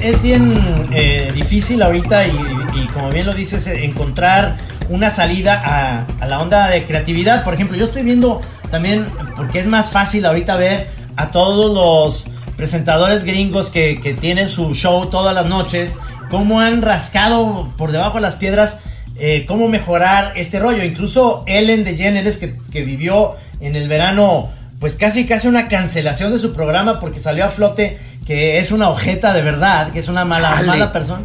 [0.00, 4.56] Es, bien eh, difícil ahorita y, como bien lo dices, encontrar
[4.88, 7.44] una salida a, a la onda de creatividad.
[7.44, 12.34] Por ejemplo, yo estoy viendo también, porque es más fácil ahorita ver a todos los
[12.56, 15.92] presentadores gringos que, que tienen su show todas las noches,
[16.30, 18.78] cómo han rascado por debajo de las piedras,
[19.16, 20.84] eh, cómo mejorar este rollo.
[20.84, 26.38] Incluso Ellen DeGeneres, que, que vivió en el verano, pues casi casi una cancelación de
[26.38, 30.24] su programa porque salió a flote que es una ojeta de verdad, que es una
[30.24, 31.22] mala, mala persona.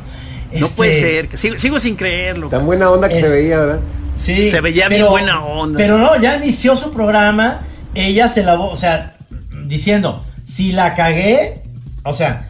[0.51, 1.37] No Este, puede ser.
[1.37, 2.49] Sigo, sigo sin creerlo.
[2.49, 3.79] Tan buena onda que Es- se veía, ¿verdad?
[4.17, 5.77] Sí, Se veía bien buena onda.
[5.77, 7.61] Pero no, ya inició su programa,
[7.95, 9.17] ella se lavó, o sea,
[9.67, 11.63] diciendo, si la cagué,
[12.03, 12.49] o sea,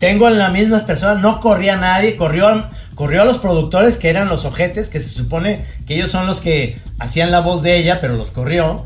[0.00, 2.64] tengo en las mismas personas, no corría nadie, corrió,
[2.96, 6.40] corrió a los productores que eran los ojetes, que se supone que ellos son los
[6.40, 8.84] que hacían la voz de ella, pero los corrió.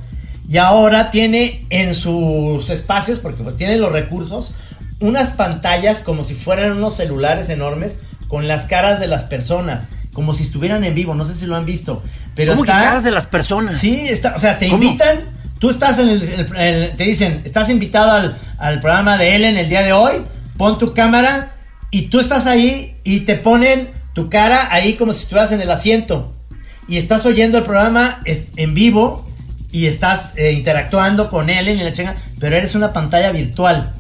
[0.49, 4.55] Y ahora tiene en sus espacios, porque pues tiene los recursos,
[5.01, 10.35] unas pantallas como si fueran unos celulares enormes con las caras de las personas, como
[10.35, 12.03] si estuvieran en vivo, no sé si lo han visto.
[12.35, 13.79] Pero ¿Cómo que caras de las personas?
[13.79, 14.83] Sí, está, o sea, te ¿Cómo?
[14.83, 15.21] invitan,
[15.59, 19.57] tú estás en el, el- el- te dicen, estás invitado al, al programa de Ellen
[19.57, 20.13] el día de hoy,
[20.57, 21.53] pon tu cámara
[21.91, 25.71] y tú estás ahí y te ponen tu cara ahí como si estuvieras en el
[25.71, 26.35] asiento
[26.89, 29.29] y estás oyendo el programa en vivo
[29.73, 33.95] y estás eh, interactuando con Ellen y la chinga, pero eres una pantalla virtual.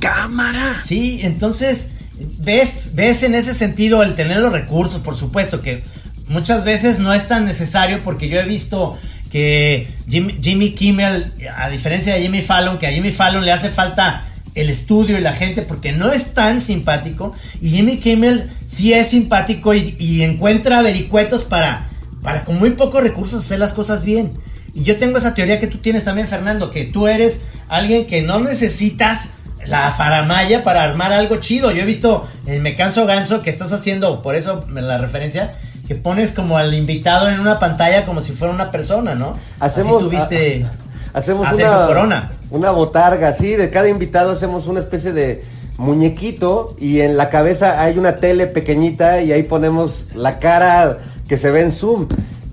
[0.00, 0.80] Cámara.
[0.84, 1.90] Sí, entonces
[2.38, 5.82] ves, ves en ese sentido el tener los recursos, por supuesto, que
[6.26, 8.98] muchas veces no es tan necesario porque yo he visto
[9.30, 13.68] que Jim- Jimmy Kimmel, a diferencia de Jimmy Fallon, que a Jimmy Fallon le hace
[13.68, 18.92] falta el estudio y la gente porque no es tan simpático y Jimmy Kimmel sí
[18.92, 21.88] es simpático y, y encuentra vericuetos para,
[22.22, 24.32] para con muy pocos recursos hacer las cosas bien.
[24.74, 28.22] Y yo tengo esa teoría que tú tienes también, Fernando, que tú eres alguien que
[28.22, 29.30] no necesitas
[29.66, 31.70] la faramaya para armar algo chido.
[31.70, 35.54] Yo he visto en Me Canso Ganso que estás haciendo, por eso la referencia,
[35.86, 39.36] que pones como al invitado en una pantalla como si fuera una persona, ¿no?
[39.58, 40.64] Hacemos, Así tuviste
[41.12, 42.32] a- hacemos a Sergio una, Corona.
[42.50, 45.42] una botarga, sí, de cada invitado hacemos una especie de
[45.78, 51.36] muñequito y en la cabeza hay una tele pequeñita y ahí ponemos la cara que
[51.38, 52.06] se ve en Zoom.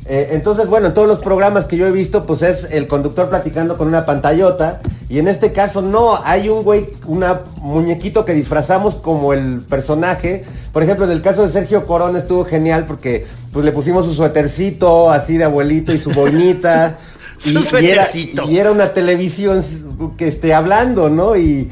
[0.09, 3.27] Eh, entonces, bueno, en todos los programas que yo he visto, pues es el conductor
[3.29, 4.79] platicando con una pantallota.
[5.09, 10.45] Y en este caso no, hay un güey, una muñequito que disfrazamos como el personaje.
[10.71, 14.13] Por ejemplo, en el caso de Sergio Corona estuvo genial porque pues le pusimos su
[14.13, 16.97] suétercito así de abuelito y su boinita.
[17.39, 18.49] Su y, y era, suétercito.
[18.49, 19.63] y era una televisión
[20.17, 21.35] que esté hablando, ¿no?
[21.35, 21.69] Y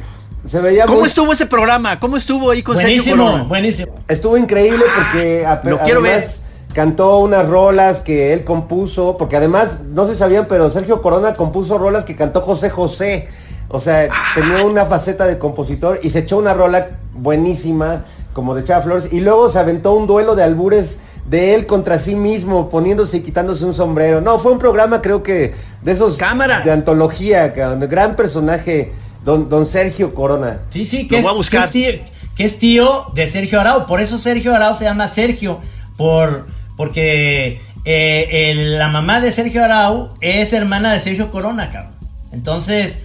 [0.48, 2.00] se veía ¿Cómo muy- estuvo ese programa?
[2.00, 3.44] ¿Cómo estuvo ahí con Sergio Buenísimo, Corona?
[3.46, 3.96] buenísimo.
[4.08, 6.45] Estuvo increíble porque a- Lo quiero además ver.
[6.76, 11.78] Cantó unas rolas que él compuso, porque además, no se sabían, pero Sergio Corona compuso
[11.78, 13.30] rolas que cantó José José.
[13.70, 18.66] O sea, tenía una faceta de compositor y se echó una rola buenísima, como de
[18.66, 22.70] Chava Flores, y luego se aventó un duelo de albures de él contra sí mismo,
[22.70, 24.20] poniéndose y quitándose un sombrero.
[24.20, 26.60] No, fue un programa creo que de esos Cámara.
[26.60, 28.92] de antología, gran personaje,
[29.24, 30.60] don, don Sergio Corona.
[30.68, 31.70] Sí, sí, Lo que es, voy a buscar.
[31.72, 33.86] que es tío, que es tío de Sergio Arau.
[33.88, 35.60] Por eso Sergio Arau se llama Sergio.
[35.96, 41.94] Por, porque eh, la mamá de Sergio Arau es hermana de Sergio Corona, cabrón.
[42.32, 43.00] Entonces,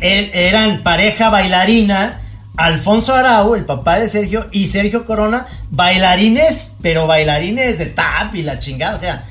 [0.00, 2.20] eran pareja bailarina.
[2.56, 8.42] Alfonso Arau, el papá de Sergio, y Sergio Corona, bailarines, pero bailarines de tap y
[8.42, 8.96] la chingada.
[8.96, 9.24] O sea,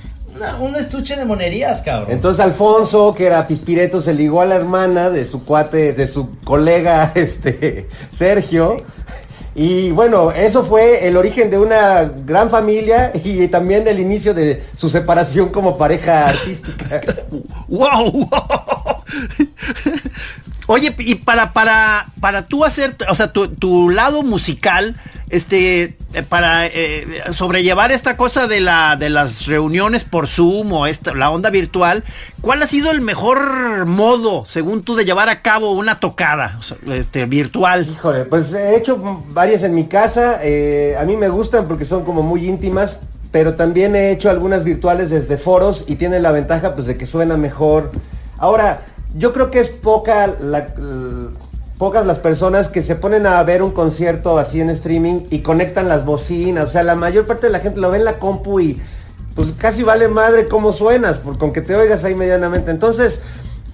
[0.59, 2.11] un estuche de monerías, cabrón.
[2.11, 6.39] Entonces Alfonso, que era pispireto, se ligó a la hermana de su cuate, de su
[6.43, 8.77] colega, este, Sergio.
[9.53, 14.63] Y bueno, eso fue el origen de una gran familia y también el inicio de
[14.75, 17.01] su separación como pareja artística.
[17.67, 18.29] ¡Wow!
[20.67, 24.95] Oye, y para, para, para tú hacer, o sea, tu, tu lado musical,
[25.31, 30.87] este, eh, para eh, sobrellevar esta cosa de la, de las reuniones por Zoom o
[30.87, 32.03] esta, la onda virtual,
[32.41, 37.25] ¿cuál ha sido el mejor modo, según tú, de llevar a cabo una tocada este,
[37.25, 37.87] virtual?
[37.89, 42.03] Híjole, pues he hecho varias en mi casa, eh, a mí me gustan porque son
[42.03, 42.99] como muy íntimas,
[43.31, 47.05] pero también he hecho algunas virtuales desde foros y tienen la ventaja pues de que
[47.05, 47.91] suena mejor.
[48.37, 48.81] Ahora,
[49.15, 50.67] yo creo que es poca la-
[51.81, 55.89] pocas las personas que se ponen a ver un concierto así en streaming y conectan
[55.89, 58.59] las bocinas, o sea, la mayor parte de la gente lo ve en la compu
[58.59, 58.79] y
[59.33, 62.69] pues casi vale madre cómo suenas, por, con que te oigas ahí medianamente.
[62.69, 63.19] Entonces,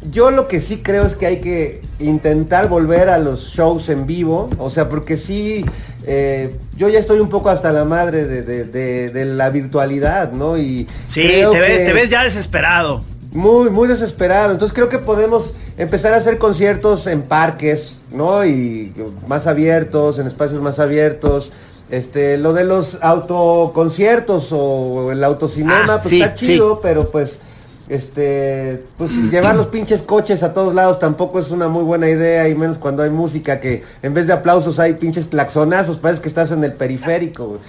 [0.09, 4.07] yo lo que sí creo es que hay que intentar volver a los shows en
[4.07, 5.65] vivo, o sea, porque sí,
[6.05, 10.31] eh, yo ya estoy un poco hasta la madre de, de- de- de la virtualidad,
[10.31, 10.57] ¿no?
[10.57, 13.01] Y Sí, creo te ves, que- te ves ya desesperado.
[13.33, 14.53] muy, muy desesperado.
[14.53, 18.45] Entonces creo que podemos empezar a hacer conciertos en parques, ¿no?
[18.45, 18.93] Y
[19.27, 21.51] más abiertos, en espacios más abiertos.
[21.89, 27.39] Este, lo de los autoconciertos o el autocinema, Ah, pues sí, está chido, pero pues,
[27.87, 32.49] este, pues llevar los pinches coches a todos lados tampoco es una muy buena idea,
[32.49, 36.29] y menos cuando hay música que en vez de aplausos hay pinches claxonazos, parece que
[36.29, 37.59] estás en el periférico.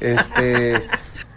[0.00, 0.72] Este.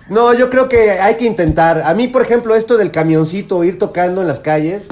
[0.10, 1.82] No, yo creo que hay que intentar.
[1.86, 4.88] A mí, por ejemplo, esto del camioncito, ir tocando en las calles,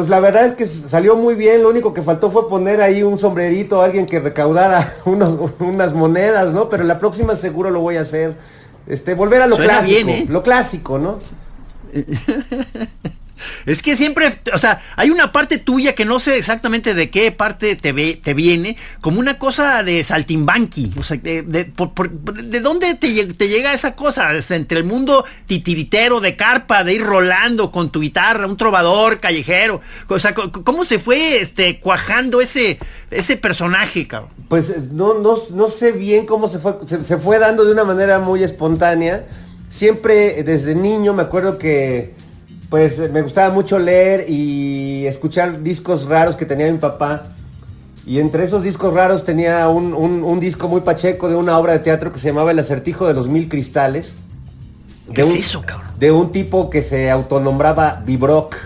[0.00, 1.62] pues la verdad es que salió muy bien.
[1.62, 6.54] Lo único que faltó fue poner ahí un sombrerito, alguien que recaudara unos- unas monedas,
[6.54, 6.70] ¿no?
[6.70, 8.32] Pero la próxima seguro lo voy a hacer.
[8.86, 9.94] Este, volver a lo Suena clásico.
[10.06, 10.26] bien, ¿eh?
[10.30, 11.18] Lo clásico, ¿no?
[13.66, 17.32] Es que siempre, o sea, hay una parte tuya que no sé exactamente de qué
[17.32, 20.92] parte te, ve, te viene, como una cosa de saltimbanqui.
[20.98, 24.32] O sea, de, de, por- por- ¿de dónde te, lle- te llega esa cosa?
[24.34, 29.20] Es entre el mundo titiritero, de carpa, de ir rolando con tu guitarra, un trovador
[29.20, 29.80] callejero.
[30.08, 32.78] O sea, ¿cómo se fue este, cuajando ese,
[33.10, 34.32] ese personaje, cabrón?
[34.48, 37.72] Pues eh, no, no, no sé bien cómo se fue, se, se fue dando de
[37.72, 39.26] una manera muy espontánea.
[39.70, 42.14] Siempre eh, desde niño me acuerdo que
[42.70, 47.22] pues eh, me gustaba mucho leer y escuchar discos raros que tenía mi papá.
[48.06, 51.74] Y entre esos discos raros tenía un, un- un disco muy pacheco de una obra
[51.74, 54.14] de teatro que se llamaba El acertijo de los mil cristales.
[55.12, 55.88] ¿Qué De es un- eso, cabrón?
[55.98, 58.56] De un tipo que se autonombraba Vibrock.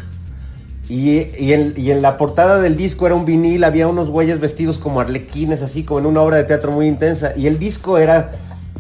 [0.89, 4.39] Y, y en, y en la portada del disco era un vinil, había unos güeyes
[4.39, 7.33] vestidos como arlequines, así como en una obra de teatro muy intensa.
[7.37, 8.33] Y el disco era,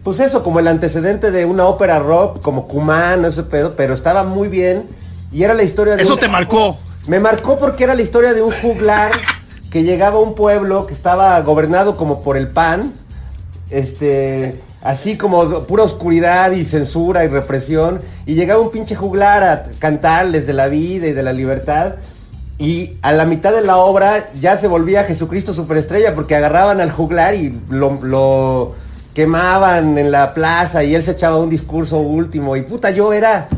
[0.04, 4.22] pues eso, como el antecedente de una ópera rock, como Kuman, ese pedo, pero estaba
[4.22, 4.84] muy bien.
[5.34, 6.02] Y era la historia de...
[6.02, 6.78] Eso un- te marcó.
[7.06, 9.10] Me marcó porque era la historia de un juglar
[9.70, 12.94] que llegaba a un pueblo que estaba gobernado como por el PAN.
[13.70, 19.64] Este, así como pura oscuridad y censura y represión, y llegaba un pinche juglar a
[19.80, 21.94] cantarles de la vida y de la libertad,
[22.58, 26.92] y a la mitad de la obra ya se volvía Jesucristo superestrella, porque agarraban al
[26.92, 28.74] juglar y lo, lo
[29.14, 33.48] quemaban en la plaza, y él se echaba un discurso último, y puta, yo era...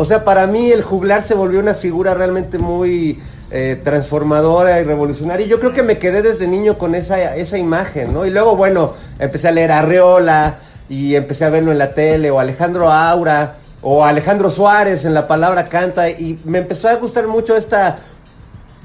[0.00, 3.20] O sea, para mí el juglar se volvió una figura realmente muy
[3.50, 5.44] eh, transformadora y revolucionaria.
[5.44, 8.24] Y yo creo que me quedé desde niño con esa, esa imagen, ¿no?
[8.24, 10.54] Y luego, bueno, empecé a leer a Arreola
[10.88, 15.26] y empecé a verlo en la tele, o Alejandro Aura, o Alejandro Suárez en la
[15.26, 17.96] palabra canta, y me empezó a gustar mucho esta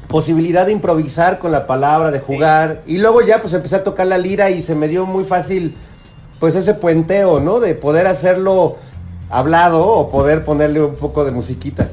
[0.07, 2.82] posibilidad de improvisar con la palabra, de jugar.
[2.88, 5.78] Y luego ya pues empecé a tocar la lira y se me dio muy fácil
[6.39, 7.59] pues ese puenteo, ¿no?
[7.59, 8.78] De poder hacerlo
[9.34, 11.89] hablado o poder ponerle un poco de musiquita.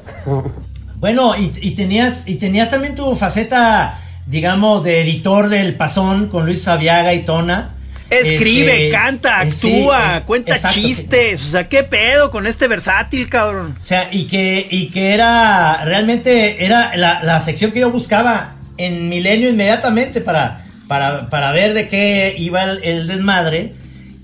[0.96, 6.44] Bueno, y, y, tenías, y tenías también tu faceta, digamos, de editor del Pasón con
[6.44, 7.76] Luis Sabiaga y Tona.
[8.10, 11.46] Escribe, este, canta, actúa, es, cuenta exacto, chistes.
[11.46, 13.76] O sea, ¿qué pedo con este versátil, cabrón?
[13.78, 18.56] O sea, y que, y que era, realmente, era la, la sección que yo buscaba
[18.76, 23.74] en Milenio inmediatamente para, para, para ver de qué iba el, el desmadre.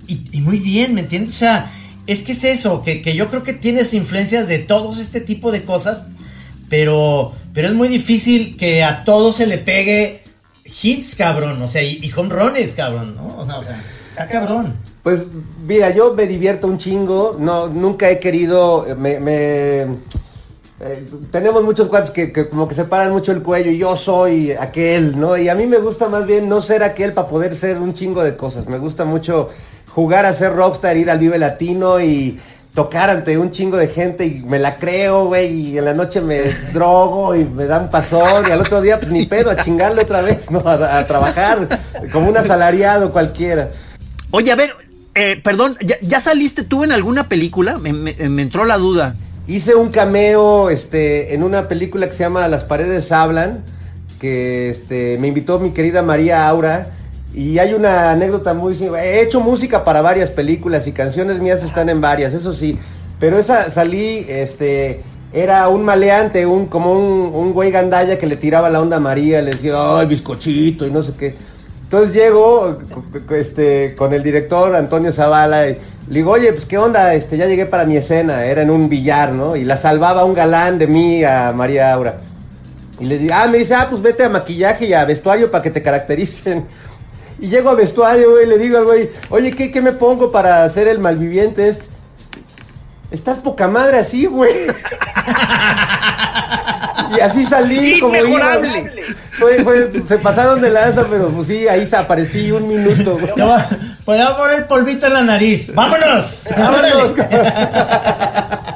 [0.08, 1.34] Y, y, muy bien, ¿me entiendes?
[1.36, 1.72] O sea,
[2.07, 5.50] es que es eso, que, que, yo creo que tienes influencias de todos este tipo
[5.52, 6.04] de cosas,
[6.68, 10.22] pero, pero es muy difícil que a todo se le pegue
[10.82, 13.38] hits, cabrón, o sea, y, y home runs, cabrón, ¿no?
[13.38, 14.74] O sea, o sea, está cabrón.
[15.02, 15.22] Pues
[15.66, 19.82] mira, yo me divierto un chingo, no, nunca he querido, me, me
[20.78, 23.96] eh, tenemos muchos cuates que, que, como que se paran mucho el cuello y yo
[23.96, 25.36] soy aquel, ¿no?
[25.36, 28.22] Y a mí me gusta más bien no ser aquel para poder ser un chingo
[28.22, 29.50] de cosas, me gusta mucho
[29.97, 32.38] jugar a ser rockstar, ir al Vive Latino y
[32.74, 36.20] tocar ante un chingo de gente y me la creo, güey, y en la noche
[36.20, 36.42] me
[36.74, 40.20] drogo y me dan pasón y al otro día pues ni pedo, a chingarle otra
[40.20, 40.61] vez, ¿no?
[40.61, 41.66] A, a trabajar
[42.12, 43.70] como un asalariado cualquiera.
[44.32, 44.74] Oye, a ver,
[45.14, 47.78] eh, perdón, ¿ya, ¿ya, saliste tú en alguna película?
[47.78, 49.16] Me, me, me, entró la duda.
[49.47, 53.64] Hice un cameo este, en una película que se llama Las paredes hablan,
[54.20, 56.88] que este, me invitó mi querida María Aura.
[57.35, 58.77] Y hay una anécdota muy...
[58.99, 62.79] He hecho música para varias películas y canciones mías están en varias, eso sí.
[63.20, 65.03] Pero esa salí, este...
[65.33, 69.01] Era un maleante, un, como un, un güey gandalla que le tiraba la onda a
[69.01, 71.35] María, le decía, ay, bizcochito y no sé qué.
[71.83, 72.79] Entonces llego
[73.31, 75.77] este, con el director Antonio Zavala y
[76.09, 78.89] le digo, oye, pues qué onda, este, ya llegué para mi escena, era en un
[78.89, 79.57] billar, ¿no?
[79.57, 82.20] Y la salvaba un galán de mí a María Aura.
[82.99, 85.62] Y le digo, ah, me dice, ah, pues vete a maquillaje y a vestuario para
[85.62, 86.66] que te caractericen.
[87.39, 90.64] Y llego a vestuario, güey, le digo al güey, oye, ¿qué, ¿qué, me pongo para
[90.64, 91.76] hacer el malviviente?
[93.11, 94.53] Estás poca madre así, güey.
[97.16, 98.59] y así salí como iba.
[99.39, 103.18] Fue, fue, se pasaron de lanza, pero pues sí, ahí se aparecí un minuto.
[104.05, 105.74] Podemos poner polvito en la nariz.
[105.74, 106.45] ¡Vámonos!
[106.57, 107.14] ¡Vámonos!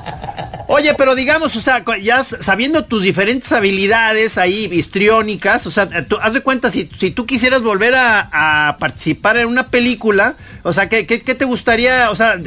[0.80, 5.90] Oye, pero digamos, o sea, ya sabiendo tus diferentes habilidades ahí histriónicas, o sea,
[6.22, 10.88] haz de cuenta, si, si tú quisieras volver a, participar en una película, o sea,
[10.88, 12.10] ¿qué, qué, qué te gustaría?
[12.10, 12.38] O sea,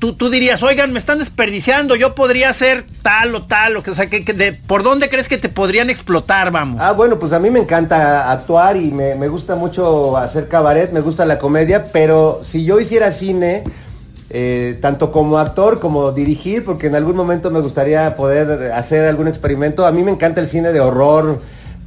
[0.00, 3.92] tú, tú, dirías, oigan, me están desperdiciando, yo podría hacer tal o tal, o, que,
[3.92, 6.80] o sea, que, de, ¿por dónde crees que te podrían explotar, vamos?
[6.80, 10.90] Ah, bueno, pues a mí me encanta actuar y me, me gusta mucho hacer cabaret,
[10.90, 13.62] me gusta la comedia, pero si yo hiciera cine
[14.30, 19.26] eh, tanto como actor como dirigir, porque en algún momento me gustaría poder hacer algún
[19.28, 19.86] experimento.
[19.86, 21.38] A mí me encanta el cine de horror.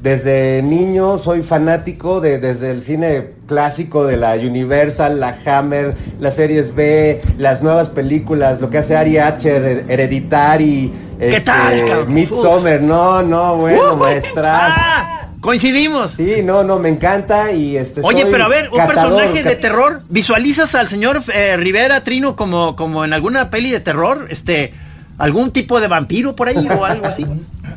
[0.01, 6.35] Desde niño soy fanático de, desde el cine clásico de la Universal, la Hammer, las
[6.35, 12.81] series B, las nuevas películas, lo que hace Ari Acher, Hereditary, ¿Qué este, tal, Midsommar,
[12.81, 14.73] no, no, bueno, uh, maestras.
[14.75, 16.11] Ah, Coincidimos.
[16.11, 17.99] Sí, no, no, me encanta y este.
[18.01, 22.37] Oye, pero a ver, un catador, personaje de terror, ¿visualizas al señor eh, Rivera Trino
[22.37, 24.25] como, como en alguna peli de terror?
[24.29, 24.71] Este,
[25.17, 27.25] algún tipo de vampiro por ahí o algo así.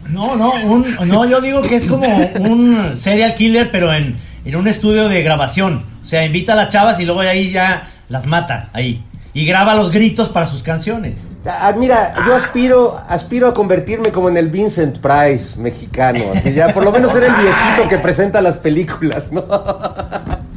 [0.08, 2.06] No, no, un, no, yo digo que es como
[2.38, 4.14] un serial killer, pero en,
[4.44, 5.84] en un estudio de grabación.
[6.00, 9.02] O sea, invita a las chavas y luego ahí ya las mata ahí.
[9.34, 11.16] Y graba los gritos para sus canciones.
[11.48, 16.24] Ah, mira, yo aspiro, aspiro a convertirme como en el Vincent Price mexicano.
[16.34, 19.44] Así ya por lo menos ser el viejito que presenta las películas, ¿no?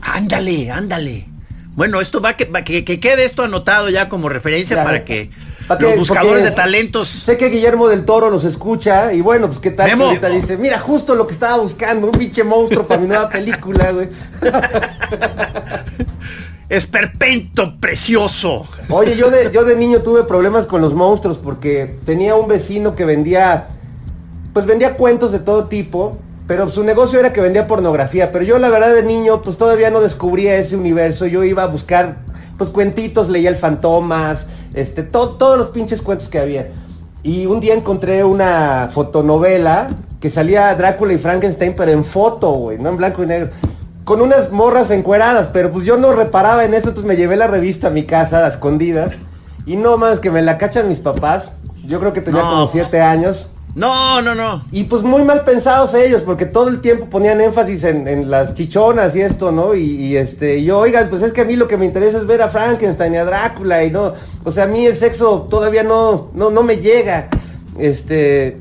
[0.01, 1.25] Ándale, ándale.
[1.75, 5.29] Bueno, esto va que, que, que quede esto anotado ya como referencia ya, para que
[5.67, 7.07] ¿para los buscadores de talentos.
[7.07, 10.05] Sé que Guillermo del Toro nos escucha y bueno, pues qué tal Memo.
[10.05, 13.91] ahorita dice, mira, justo lo que estaba buscando, un pinche monstruo para mi nueva película,
[13.91, 14.09] güey.
[16.69, 18.67] Esperpento precioso.
[18.89, 22.95] Oye, yo de, yo de niño tuve problemas con los monstruos porque tenía un vecino
[22.95, 23.67] que vendía,
[24.53, 26.17] pues vendía cuentos de todo tipo,
[26.47, 28.31] pero su negocio era que vendía pornografía.
[28.31, 31.25] Pero yo la verdad de niño, pues todavía no descubría ese universo.
[31.25, 32.19] Yo iba a buscar
[32.59, 36.69] pues cuentitos, leía el Fantomas, este, to- todos los pinches cuentos que había.
[37.23, 39.89] Y un día encontré una fotonovela
[40.19, 43.49] que salía Drácula y Frankenstein, pero en foto, güey, no en blanco y negro.
[44.09, 47.45] Con unas morras encueradas, pero pues yo no reparaba en eso, entonces me llevé la
[47.45, 49.11] revista a mi casa, a escondidas.
[49.67, 51.51] Y no más que me la cachan mis papás.
[51.85, 52.49] Yo creo que tenía No.
[52.49, 53.51] como siete años.
[53.75, 54.65] No, no, no.
[54.71, 58.55] Y pues muy mal pensados ellos, porque todo el tiempo ponían énfasis en, en las
[58.55, 59.75] chichonas y esto, ¿no?
[59.75, 62.17] Y, y, este, y yo, oigan, pues es que a mí lo que me interesa
[62.17, 65.45] es ver a Frankenstein y a Drácula y no, o sea, a mí el sexo
[65.51, 67.27] todavía no, no, no me llega.
[67.77, 68.57] Este.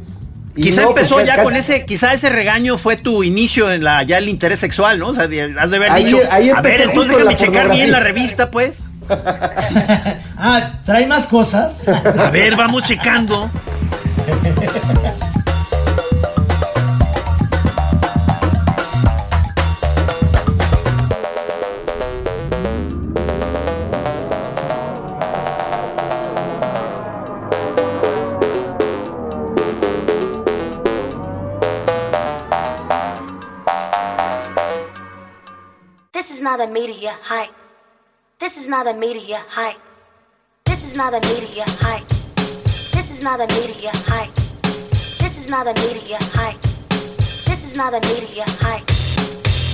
[0.63, 3.85] Quizá no, pues, empezó ya casi- con ese, quizá ese regaño fue tu inicio en
[3.85, 5.09] la ya el interés sexual, ¿no?
[5.09, 5.31] O sea, has
[5.71, 8.01] de haber Ahí- dicho, ahí a ver, entonces déjame checar bien la pornografía".
[8.01, 8.79] revista, pues.
[10.41, 11.89] Ah, trae más cosas.
[11.89, 13.51] A ver, vamos checando.
[36.49, 37.53] not a media hype.
[38.41, 39.77] This is not a media hype.
[40.65, 42.09] This is not a media hype.
[42.95, 44.35] This is not a media hype.
[45.21, 46.59] This is not a media hype.
[47.49, 48.87] This is not a media hype.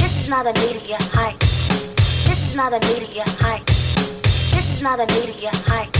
[0.01, 1.39] This is not a media hype.
[2.27, 3.67] This is not a media hype.
[4.55, 5.93] This is not a media hype.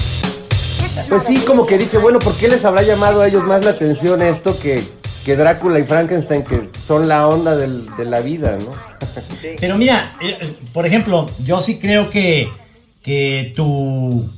[1.09, 3.71] Pues sí, como que dije, bueno, ¿por qué les habrá llamado a ellos más la
[3.71, 4.83] atención esto que,
[5.25, 8.73] que Drácula y Frankenstein, que son la onda del- de la vida, ¿no?
[9.61, 10.39] Pero mira, eh,
[10.73, 12.49] por ejemplo, yo sí creo que,
[13.03, 14.31] que tu,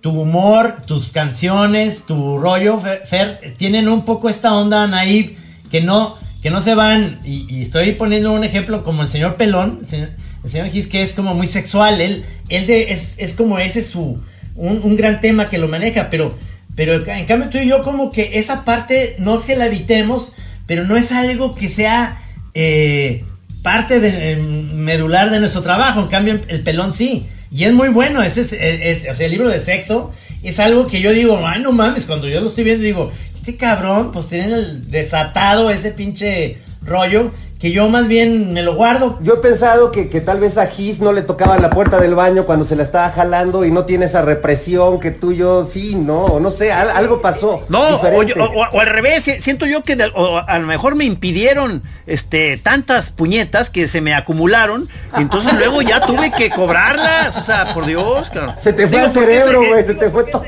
[0.00, 5.36] tu humor, tus canciones, tu rollo, Fer, Fer, tienen un poco esta onda naive
[5.70, 7.20] que no, que no se van.
[7.24, 10.08] Y, y estoy poniendo un ejemplo como el señor Pelón, el señor,
[10.44, 12.00] el señor Gis, que es como muy sexual.
[12.00, 14.20] Él, él de, es, es como ese su,
[14.56, 16.34] un, un gran tema que lo maneja, pero,
[16.76, 20.34] pero en cambio tú y yo como que esa parte no se la evitemos,
[20.66, 22.22] pero no es algo que sea...
[22.54, 23.24] eh,
[23.62, 26.00] parte de, eh, medular de nuestro trabajo.
[26.00, 27.26] En cambio, el pelón sí.
[27.50, 28.22] Y es muy bueno.
[28.22, 30.12] Ese es, es- es- o sea, el libro de sexo
[30.44, 32.04] es algo que yo digo, ay, no mames.
[32.04, 37.30] Cuando yo lo estoy viendo, digo, este cabrón, pues tiene el desatado ese pinche rollo
[37.58, 39.18] que yo más bien me lo guardo.
[39.22, 42.14] Yo he pensado que, que tal vez a Gis no le tocaba la puerta del
[42.14, 45.64] baño cuando se la estaba jalando y no tiene esa represión que tú y yo
[45.64, 47.64] sí, no, no sé, al- algo pasó.
[47.70, 50.66] No, o, yo- o- o al revés, si- siento yo que de- o a lo
[50.66, 54.86] mejor me impidieron este tantas puñetas que se me acumularon,
[55.18, 58.54] y entonces luego ya tuve que cobrarlas, o sea, por Dios, cabrón.
[58.62, 60.44] se te fue Digo, porque cerebro, güey, se te fue todo.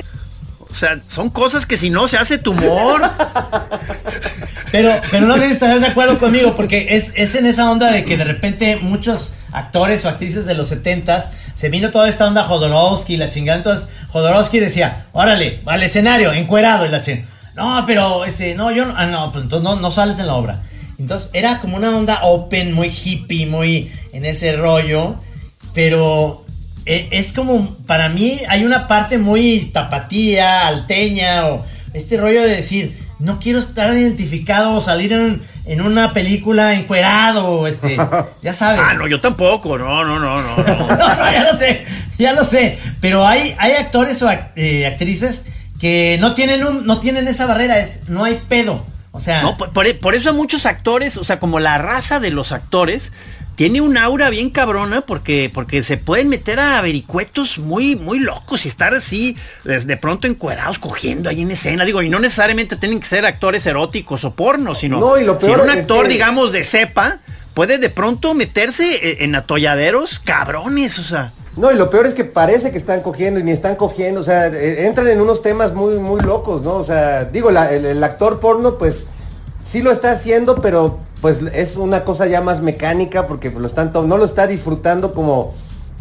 [0.71, 3.01] O sea, son cosas que si no se hace tumor.
[4.71, 7.91] Pero, pero no sé si estarás de acuerdo conmigo, porque es, es en esa onda
[7.91, 12.27] de que de repente muchos actores o actrices de los 70s se vino toda esta
[12.27, 13.59] onda Jodorowsky, la chingada.
[13.59, 17.29] Entonces, Jodorowsky decía, órale, al escenario, encuerado, y la chingada.
[17.57, 20.35] No, pero este, no, yo no, ah, no, pues entonces no, no sales en la
[20.35, 20.63] obra.
[20.99, 25.17] Entonces, era como una onda open, muy hippie, muy en ese rollo,
[25.75, 26.45] pero
[26.87, 31.65] eh, es como, para mí hay una parte muy tapatía, alteña, o
[31.95, 37.47] este rollo de decir, no quiero estar identificado o salir en, en una película encuerado,
[37.47, 37.97] o este,
[38.43, 38.81] ya sabes.
[38.85, 40.65] Ah, no, yo tampoco, no, no, no, no, no.
[40.97, 41.85] No, no, ya lo sé,
[42.19, 42.79] ya lo sé.
[43.01, 45.45] Pero hay, hay actores o act- eh, actrices
[45.81, 48.85] que no tienen un, no tienen esa barrera, es, no hay pedo.
[49.11, 52.21] O sea, No, por, por- por eso a muchos actores, o sea, como la raza
[52.21, 53.11] de los actores,
[53.59, 58.65] tiene un aura bien cabrona porque, porque se pueden meter a vericuetos muy, muy locos
[58.65, 61.85] y estar así, de, pronto encuerados, cogiendo ahí en escena.
[61.85, 65.41] Digo, y no necesariamente tienen que ser actores eróticos o porno, sino No, y lo
[65.41, 67.19] si un actor, que- digamos, de cepa,
[67.53, 71.33] puede de pronto meterse e- en atolladeros cabrones, o sea.
[71.57, 74.25] No, y lo peor es que parece que están cogiendo y ni están cogiendo, o
[74.25, 76.75] sea, eh, entran en unos temas muy, muy locos, ¿no?
[76.77, 79.07] O sea, digo, la- el, el actor porno, pues,
[79.69, 83.93] sí lo está haciendo, pero pues es una cosa ya más mecánica porque lo están
[83.93, 85.55] no lo está disfrutando como...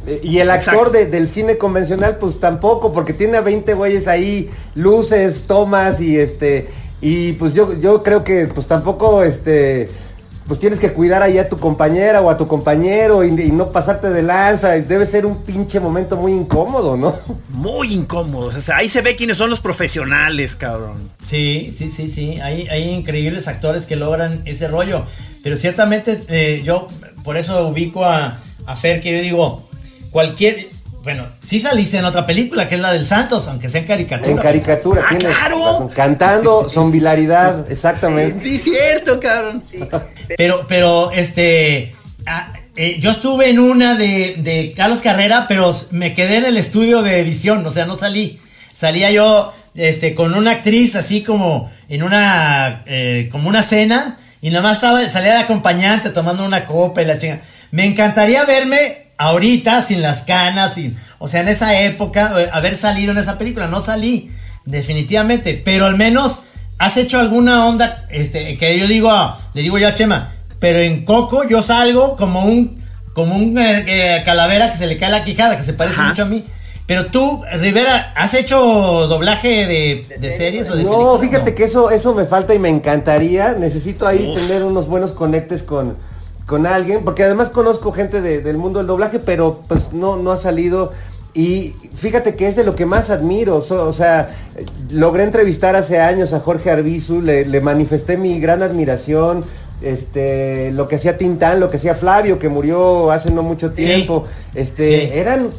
[0.06, 4.08] eh, Y el actor de- del cine convencional, pues tampoco, porque tiene a 20 güeyes
[4.08, 6.68] ahí, luces, tomas y este...
[7.02, 9.88] Y pues yo, yo creo que pues tampoco este
[10.48, 13.72] pues tienes que cuidar ahí a tu compañera o a tu compañero y, y no
[13.72, 14.70] pasarte de lanza.
[14.80, 17.14] Debe ser un pinche momento muy incómodo, ¿no?
[17.50, 18.56] Muy incómodos.
[18.56, 21.10] O sea, ahí se ve quiénes son los profesionales, cabrón.
[21.26, 22.40] Sí, sí, sí, sí.
[22.42, 25.04] Hay, hay increíbles actores que logran ese rollo.
[25.44, 26.88] Pero ciertamente eh, yo
[27.24, 29.70] por eso ubico a, a Fer que yo digo,
[30.12, 30.77] cualquier...
[31.08, 34.30] Bueno, sí saliste en otra película que es la del Santos, aunque sea en caricatura.
[34.30, 35.04] En caricatura.
[35.06, 35.90] Ah, tienes claro.
[35.96, 38.44] Cantando, son bilaridad, exactamente.
[38.44, 39.64] Sí, cierto, cabrón.
[40.36, 41.96] Pero, pero, este,
[42.26, 46.58] ah, eh, yo estuve en una de, de Carlos Carrera, pero me quedé en el
[46.58, 48.42] estudio de edición, o sea, no salí.
[48.74, 54.50] Salía yo este, con una actriz así como en una, eh, como una cena, y
[54.50, 57.40] nada más estaba, salía de acompañante tomando una copa y la chinga.
[57.72, 62.76] Me encantaría verme ahorita sin las canas, sin, o sea, en esa época, eh, haber
[62.78, 63.68] salido en esa película.
[63.68, 64.32] No salí,
[64.66, 66.44] definitivamente, pero al menos
[66.78, 69.12] has hecho alguna onda, este, que yo digo,
[69.54, 73.86] le digo yo a Chema, pero en Coco yo salgo como un, como un eh,
[73.88, 76.44] eh, calavera que se le cae la quijada, que se parece mucho a mí.
[76.86, 78.58] Pero tú, Rivera, ¿has hecho
[79.08, 81.22] doblaje de, de series o de No, películas?
[81.22, 83.52] fíjate que eso, eso me falta y me encantaría.
[83.54, 85.98] Necesito ahí tener unos buenos conectes con,
[86.48, 90.32] con alguien, porque además conozco gente de- del mundo del doblaje, pero pues no, no
[90.32, 90.92] ha salido.
[91.34, 93.62] Y fíjate que es de lo que más admiro.
[93.62, 94.30] so- o sea,
[94.90, 99.44] logré entrevistar hace años a Jorge Arbizu, le, le manifesté mi gran admiración.
[99.84, 104.24] Este, lo que hacía Tintán, lo que hacía Flavio, que murió hace no mucho tiempo.
[104.56, 105.10] Este, Sí.
[105.14, 105.50] eran,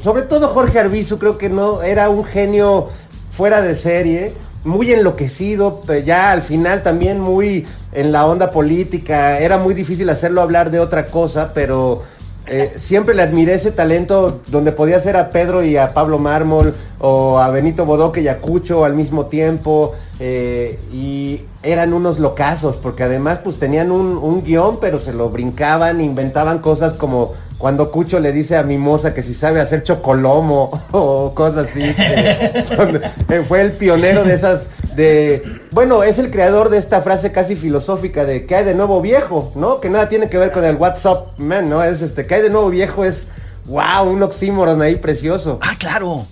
[0.00, 2.88] sobre todo Jorge Arbizu, creo que no, era un genio
[3.30, 4.32] fuera de serie,
[4.64, 10.42] muy enloquecido, ya al final también muy en la onda política, era muy difícil hacerlo
[10.42, 12.02] hablar de otra cosa, pero
[12.46, 16.74] eh, siempre le admiré ese talento donde podía hacer a Pedro y a Pablo Mármol,
[17.00, 22.76] o a Benito Bodoque y a Cucho al mismo tiempo, eh, y eran unos locazos,
[22.76, 27.90] porque además pues tenían un, un guion, pero se lo brincaban, inventaban cosas como cuando
[27.90, 31.80] Cucho le dice a Mimosa que si sabe hacer chocolomo o cosas así.
[31.82, 34.62] que son- eh, fue el pionero de esas
[34.98, 39.00] de bueno, es el creador de esta frase casi filosófica de que hay de nuevo
[39.00, 39.80] viejo, ¿no?
[39.80, 41.82] Que nada tiene que ver con el WhatsApp, man, ¿no?
[41.82, 43.28] Es este que hay de nuevo viejo es
[43.66, 45.58] wow, un oxímoron ahí precioso.
[45.62, 46.26] Ah, claro.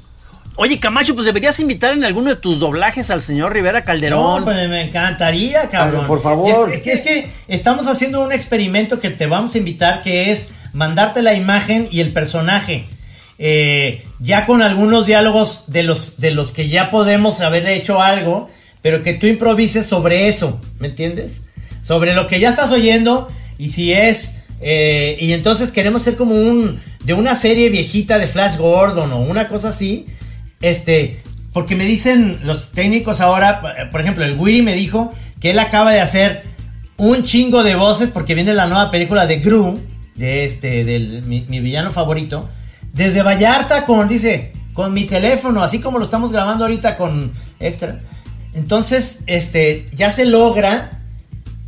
[0.56, 4.44] Oye, Camacho, pues deberías invitar en alguno de tus doblajes al señor Rivera No, Calderón.
[4.44, 5.96] pues me encantaría, cabrón.
[6.00, 6.70] Pero, por favor.
[6.70, 10.32] Es, es que, es que estamos haciendo un experimento que te vamos a invitar, que
[10.32, 12.86] es mandarte la imagen y el personaje.
[13.38, 18.48] Eh, ya con algunos diálogos de los, de los que ya podemos haber hecho algo,
[18.86, 21.46] pero que tú improvises sobre eso, ¿me entiendes?
[21.82, 23.28] Sobre lo que ya estás oyendo
[23.58, 24.36] y si es...
[24.60, 26.78] eh, y entonces queremos ser como un...
[27.02, 30.06] De una serie viejita de Flash Gordon o una cosa así.
[30.60, 31.20] Este,
[31.52, 35.90] porque me dicen los técnicos ahora, por ejemplo, el Willy me dijo que él acaba
[35.90, 36.44] de hacer
[36.96, 39.80] un chingo de voces porque viene la nueva película de Gru,
[40.14, 42.48] de este, del mi, mi villano favorito,
[42.92, 47.98] desde Vallarta con, dice, con mi teléfono, así como lo estamos grabando ahorita con extra.
[48.56, 50.90] Entonces, este, ya se logra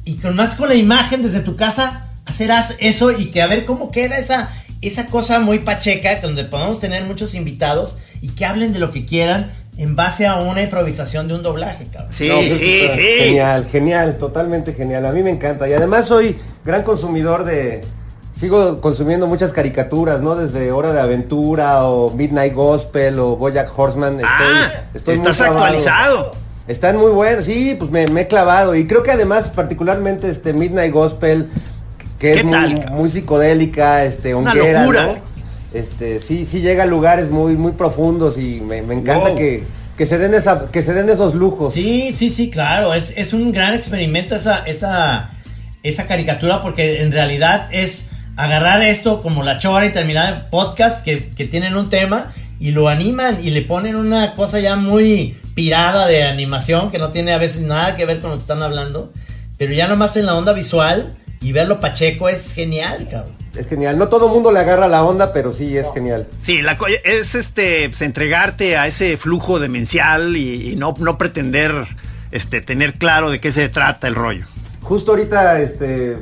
[0.04, 3.46] y con más con la imagen desde tu casa hacer as- eso y que a
[3.46, 4.48] ver cómo queda esa
[4.80, 9.04] esa cosa muy pacheca donde podamos tener muchos invitados y que hablen de lo que
[9.04, 12.12] quieran en base a una improvisación de un doblaje, cabrón.
[12.12, 13.00] Sí, No, pues, sí, sí.
[13.18, 15.04] Genial, genial, totalmente genial.
[15.06, 15.68] A mí me encanta.
[15.68, 17.84] Y además soy gran consumidor de.
[18.38, 20.36] Sigo consumiendo muchas caricaturas, ¿no?
[20.36, 24.14] Desde Hora de Aventura o Midnight Gospel o Bojack Horseman.
[24.14, 26.32] Estoy, ah, estoy muy estás clavado.
[26.68, 28.74] Están muy buenos, sí, pues me, me he clavado.
[28.76, 31.48] Y creo que además, particularmente este Midnight Gospel,
[32.18, 32.96] que ¿Qué es muy, tal, cabrón?
[32.98, 35.06] muy psicodélica, este, Una honguera, locura.
[35.06, 35.14] ¿no?
[35.72, 39.36] Este, sí, sí llega a lugares muy, muy profundos y me, me encanta Wow.
[39.38, 39.64] que,
[39.96, 41.72] que se den esa, que se den esos lujos.
[41.74, 42.92] Sí, sí, sí, claro.
[42.94, 45.30] Es, es un gran experimento esa, esa,
[45.82, 51.02] esa caricatura porque en realidad es agarrar esto como la chora y terminar el podcast
[51.04, 55.36] que, que tienen un tema y lo animan y le ponen una cosa ya muy
[55.58, 58.62] pirada de animación que no tiene a veces nada que ver con lo que están
[58.62, 59.12] hablando.
[59.56, 63.34] Pero ya nomás en la onda visual y verlo pacheco es genial, cabrón.
[63.56, 63.98] Es genial.
[63.98, 66.28] No todo mundo le agarra la onda, pero sí es genial.
[66.40, 71.88] Sí, la es este pues, entregarte a ese flujo demencial y, y no, no pretender
[72.30, 74.46] este tener claro de qué se trata el rollo.
[74.80, 76.18] Justo ahorita, este,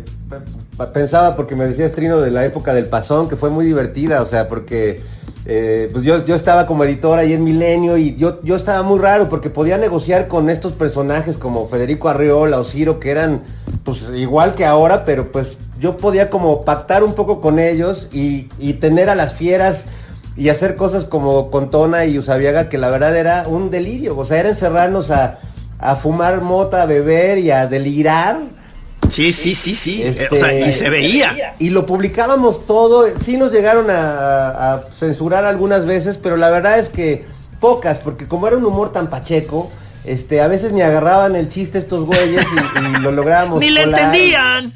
[0.95, 4.27] pensaba porque me decía Trino de la época del Pasón, que fue muy divertida, o
[4.27, 5.03] sea, porque
[5.49, 8.99] eh, pues yo, yo estaba como editor ahí en Milenio y yo, yo estaba muy
[8.99, 13.43] raro porque podía negociar con estos personajes como Federico Arreola o Ciro, que eran
[13.85, 18.49] pues igual que ahora, pero pues yo podía como pactar un poco con ellos y,
[18.59, 19.85] y tener a las fieras
[20.37, 24.25] y hacer cosas como con Tona y Usabiaga, que la verdad era un delirio, o
[24.25, 25.39] sea, era encerrarnos a,
[25.79, 28.56] a fumar mota, a beber y a delirar.
[29.09, 30.03] Sí, sí, sí, sí.
[30.03, 31.55] Eh, Este, o sea, y se veía.
[31.59, 36.79] Y lo publicábamos todo, sí nos llegaron a, a censurar algunas veces, pero la verdad
[36.79, 37.25] es que
[37.61, 39.71] pocas, porque como era un humor tan pacheco,
[40.05, 43.59] este, a veces ni agarraban el chiste estos güeyes y, y lo lográbamos.
[43.59, 44.73] Ni le entendían.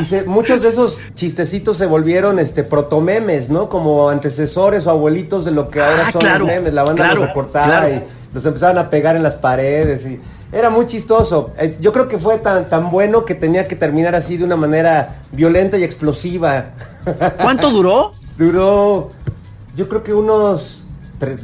[0.00, 3.68] Y se- muchos de esos chistecitos se volvieron este protomemes, ¿no?
[3.68, 6.72] Como antecesores o abuelitos de lo que ahora Ah, son claro, los memes.
[6.72, 7.88] La banda claro, los recortaba claro.
[7.94, 8.02] y
[8.34, 10.18] los empezaban a pegar en las paredes y
[10.54, 11.52] Era muy chistoso.
[11.58, 14.54] Eh, yo creo que fue tan, tan bueno que tenía que terminar así de una
[14.54, 16.66] manera violenta y explosiva.
[17.42, 18.12] ¿Cuánto duró?
[18.38, 19.10] Duró,
[19.76, 20.82] yo creo que unos
[21.20, 21.40] tres,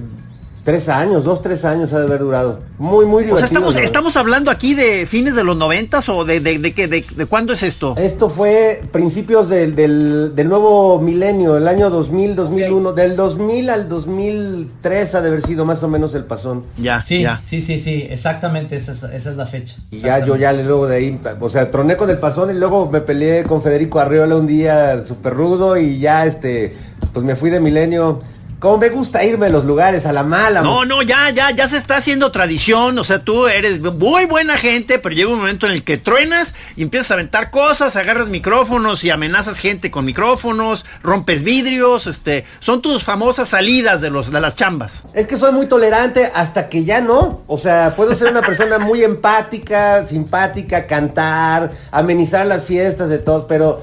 [0.64, 2.60] tres años, dos, tres años ha de haber durado.
[2.78, 3.38] Muy, muy O divertido.
[3.38, 6.88] sea, estamos, estamos hablando aquí de fines de los noventas o de, de, de, qué-
[6.88, 7.94] de, de cuándo es esto?
[7.98, 12.92] Esto fue principios del, del, del nuevo milenio, el año 2000, 2001.
[12.92, 16.62] Del 2000 al 2003 ha de haber sido más o menos el pasón.
[16.78, 17.40] Ya, Sí, ya.
[17.44, 19.76] sí, sí, sí, exactamente, esa es, esa es la fecha.
[19.90, 22.90] Y ya yo ya luego de ahí, o sea, troné con el pasón y luego
[22.90, 26.74] me peleé con Federico Arriola un día súper rudo y ya este,
[27.12, 28.22] pues me fui de milenio.
[28.60, 30.60] Como me gusta irme a los lugares, a la mala.
[30.60, 32.98] No, no, ya, ya, ya se está haciendo tradición.
[32.98, 36.54] O sea, tú eres muy buena gente, pero llega un momento en el que truenas
[36.76, 42.44] y empiezas a aventar cosas, agarras micrófonos y amenazas gente con micrófonos, rompes vidrios, este,
[42.60, 45.04] son tus famosas salidas de los, de las chambas.
[45.14, 47.40] Es que soy muy tolerante hasta que ya no.
[47.46, 53.46] O sea, puedo ser una persona muy empática, simpática, cantar, amenizar las fiestas de todos,
[53.48, 53.82] pero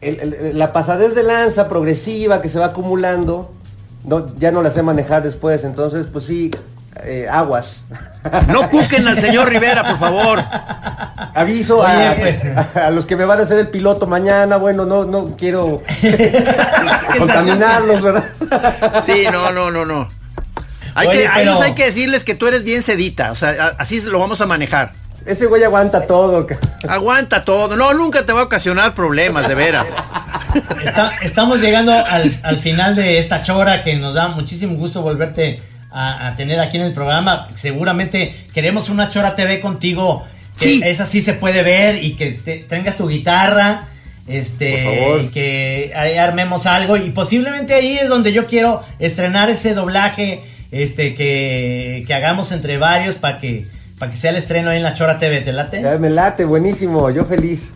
[0.00, 3.53] el- el- la pasadez de lanza progresiva que se va acumulando,
[4.04, 5.64] no, ya no la sé manejar después.
[5.64, 6.50] Entonces, pues sí,
[7.02, 7.86] eh, aguas.
[8.48, 10.42] No cuquen al señor Rivera, por favor.
[11.34, 12.76] Aviso Oye, a, pues.
[12.76, 14.56] a los que me van a hacer el piloto mañana.
[14.56, 15.82] Bueno, no, no quiero
[17.18, 18.24] contaminarlos, ¿verdad?
[19.04, 20.08] Sí, no, no, no, no.
[20.94, 23.34] Hay Oye, que, a pero- ellos hay que decirles que tú eres bien sedita, o
[23.36, 24.92] sea, así lo vamos a manejar.
[25.26, 26.46] Ese güey aguanta todo.
[26.88, 27.76] Aguanta todo.
[27.76, 29.86] No, nunca te va a ocasionar problemas, de veras.
[30.84, 35.60] Está- estamos llegando al, al final de esta chora que nos da muchísimo gusto volverte
[35.90, 37.48] a, a tener aquí en el programa.
[37.56, 40.24] Seguramente queremos una chora TV contigo.
[40.58, 40.82] Que Sí.
[40.84, 43.88] Esa sí se puede ver y que te- tengas tu guitarra.
[44.26, 46.96] Este, y que ahí armemos algo.
[46.96, 50.42] Y posiblemente ahí es donde yo quiero estrenar ese doblaje.
[50.70, 53.66] Este, que, que hagamos entre varios para que,
[54.04, 55.40] para que sea el estreno ahí en la Chora TV.
[55.40, 55.80] ¿Te late?
[55.80, 57.70] Ya me late, buenísimo, yo feliz.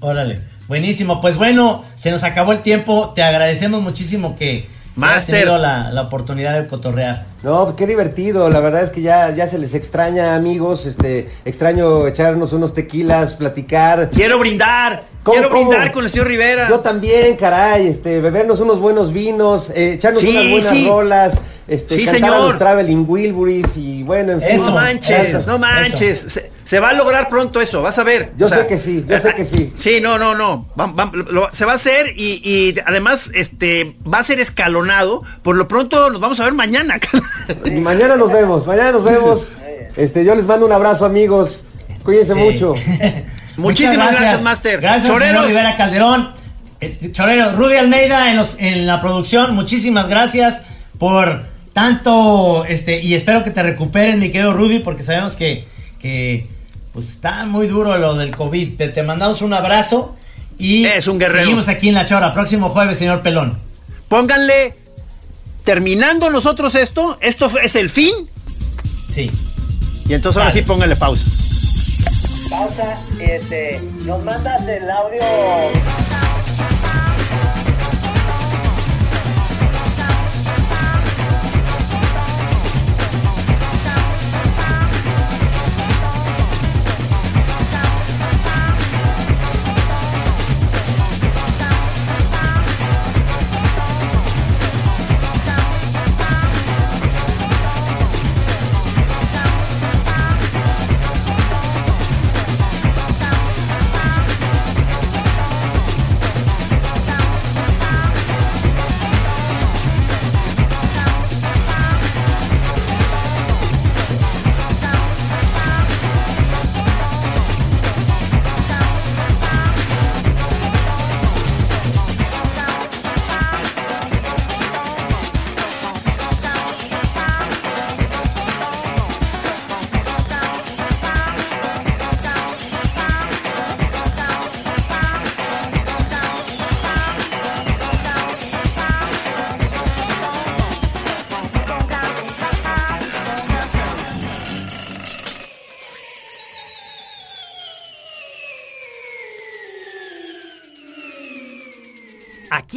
[0.00, 1.20] Órale, buenísimo.
[1.20, 3.12] Pues bueno, se nos acabó el tiempo.
[3.14, 5.40] Te agradecemos muchísimo que Master.
[5.40, 7.26] tenido la, la oportunidad de cotorrear.
[7.42, 11.28] No, pues qué divertido, la verdad es que ya, ya se les extraña amigos, este,
[11.44, 14.08] extraño echarnos unos tequilas, platicar.
[14.08, 15.02] Quiero brindar.
[15.24, 16.68] ¿Cómo, Quiero brindar con el señor Rivera.
[16.68, 20.86] Yo también, caray, este, bebernos unos buenos vinos, eh, echarnos Sí, unas buenas sí.
[20.88, 21.32] rolas,
[21.66, 22.48] este, Sí, cantar a señor.
[22.50, 24.50] los Traveling Wilburys y bueno, en fin.
[24.50, 24.66] Eso.
[24.66, 26.20] No manches, eso, no manches.
[26.28, 28.32] Se, se va a lograr pronto eso, vas a ver.
[28.36, 29.72] Yo sé que sí, yo sé que sí.
[29.78, 30.66] Sí, no, no, no.
[30.78, 35.22] Va- va- lo- se va a hacer y, y además este va a ser escalonado.
[35.42, 37.00] Por lo pronto nos vamos a ver mañana.
[37.64, 39.48] Y mañana nos vemos, mañana nos vemos.
[39.96, 41.60] Este, yo les mando un abrazo, amigos.
[42.02, 42.38] Cuídense Sí.
[42.40, 42.74] mucho.
[43.56, 44.80] Muchísimas gracias, Master.
[44.80, 45.32] Gracias, Chorero.
[45.40, 46.30] señor Rivera Calderón.
[47.12, 49.54] Chorero, Rudy Almeida en, los- en la producción.
[49.54, 50.62] Muchísimas gracias
[50.98, 55.66] por tanto, este, y espero que te recuperes, mi querido Rudy, porque sabemos que,
[55.98, 56.46] que
[56.92, 58.76] pues está muy duro lo del COVID.
[58.76, 60.14] Te, te mandamos un abrazo
[60.58, 61.44] y Es un guerrero.
[61.44, 62.32] seguimos aquí en La Chora.
[62.34, 63.58] Próximo jueves, señor Pelón.
[64.08, 64.74] Pónganle
[65.64, 68.12] terminando nosotros esto, esto es el fin
[69.10, 69.30] Sí.
[70.08, 71.24] y entonces ahora sí pónganle pausa.
[72.54, 76.13] Pausa, este, nos mandas el audio.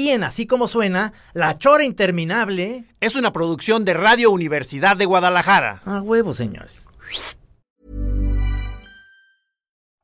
[0.07, 2.85] Aquí en Así como suena, La Chora Interminable.
[3.01, 5.81] Es una producción de Radio Universidad de Guadalajara.
[5.83, 6.87] A huevo, señores.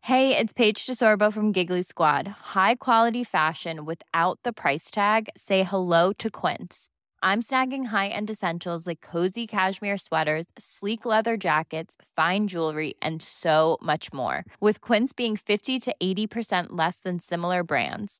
[0.01, 2.28] Hey, it's Paige DeSorbo from Giggly Squad.
[2.54, 5.30] High quality fashion without the price tag.
[5.38, 6.89] Say hello to Quince.
[7.22, 13.78] I'm snagging high-end essentials like cozy cashmere sweaters, sleek leather jackets, fine jewelry, and so
[13.82, 14.43] much more.
[14.60, 18.20] With Quince being 50 to 80% less than similar brands.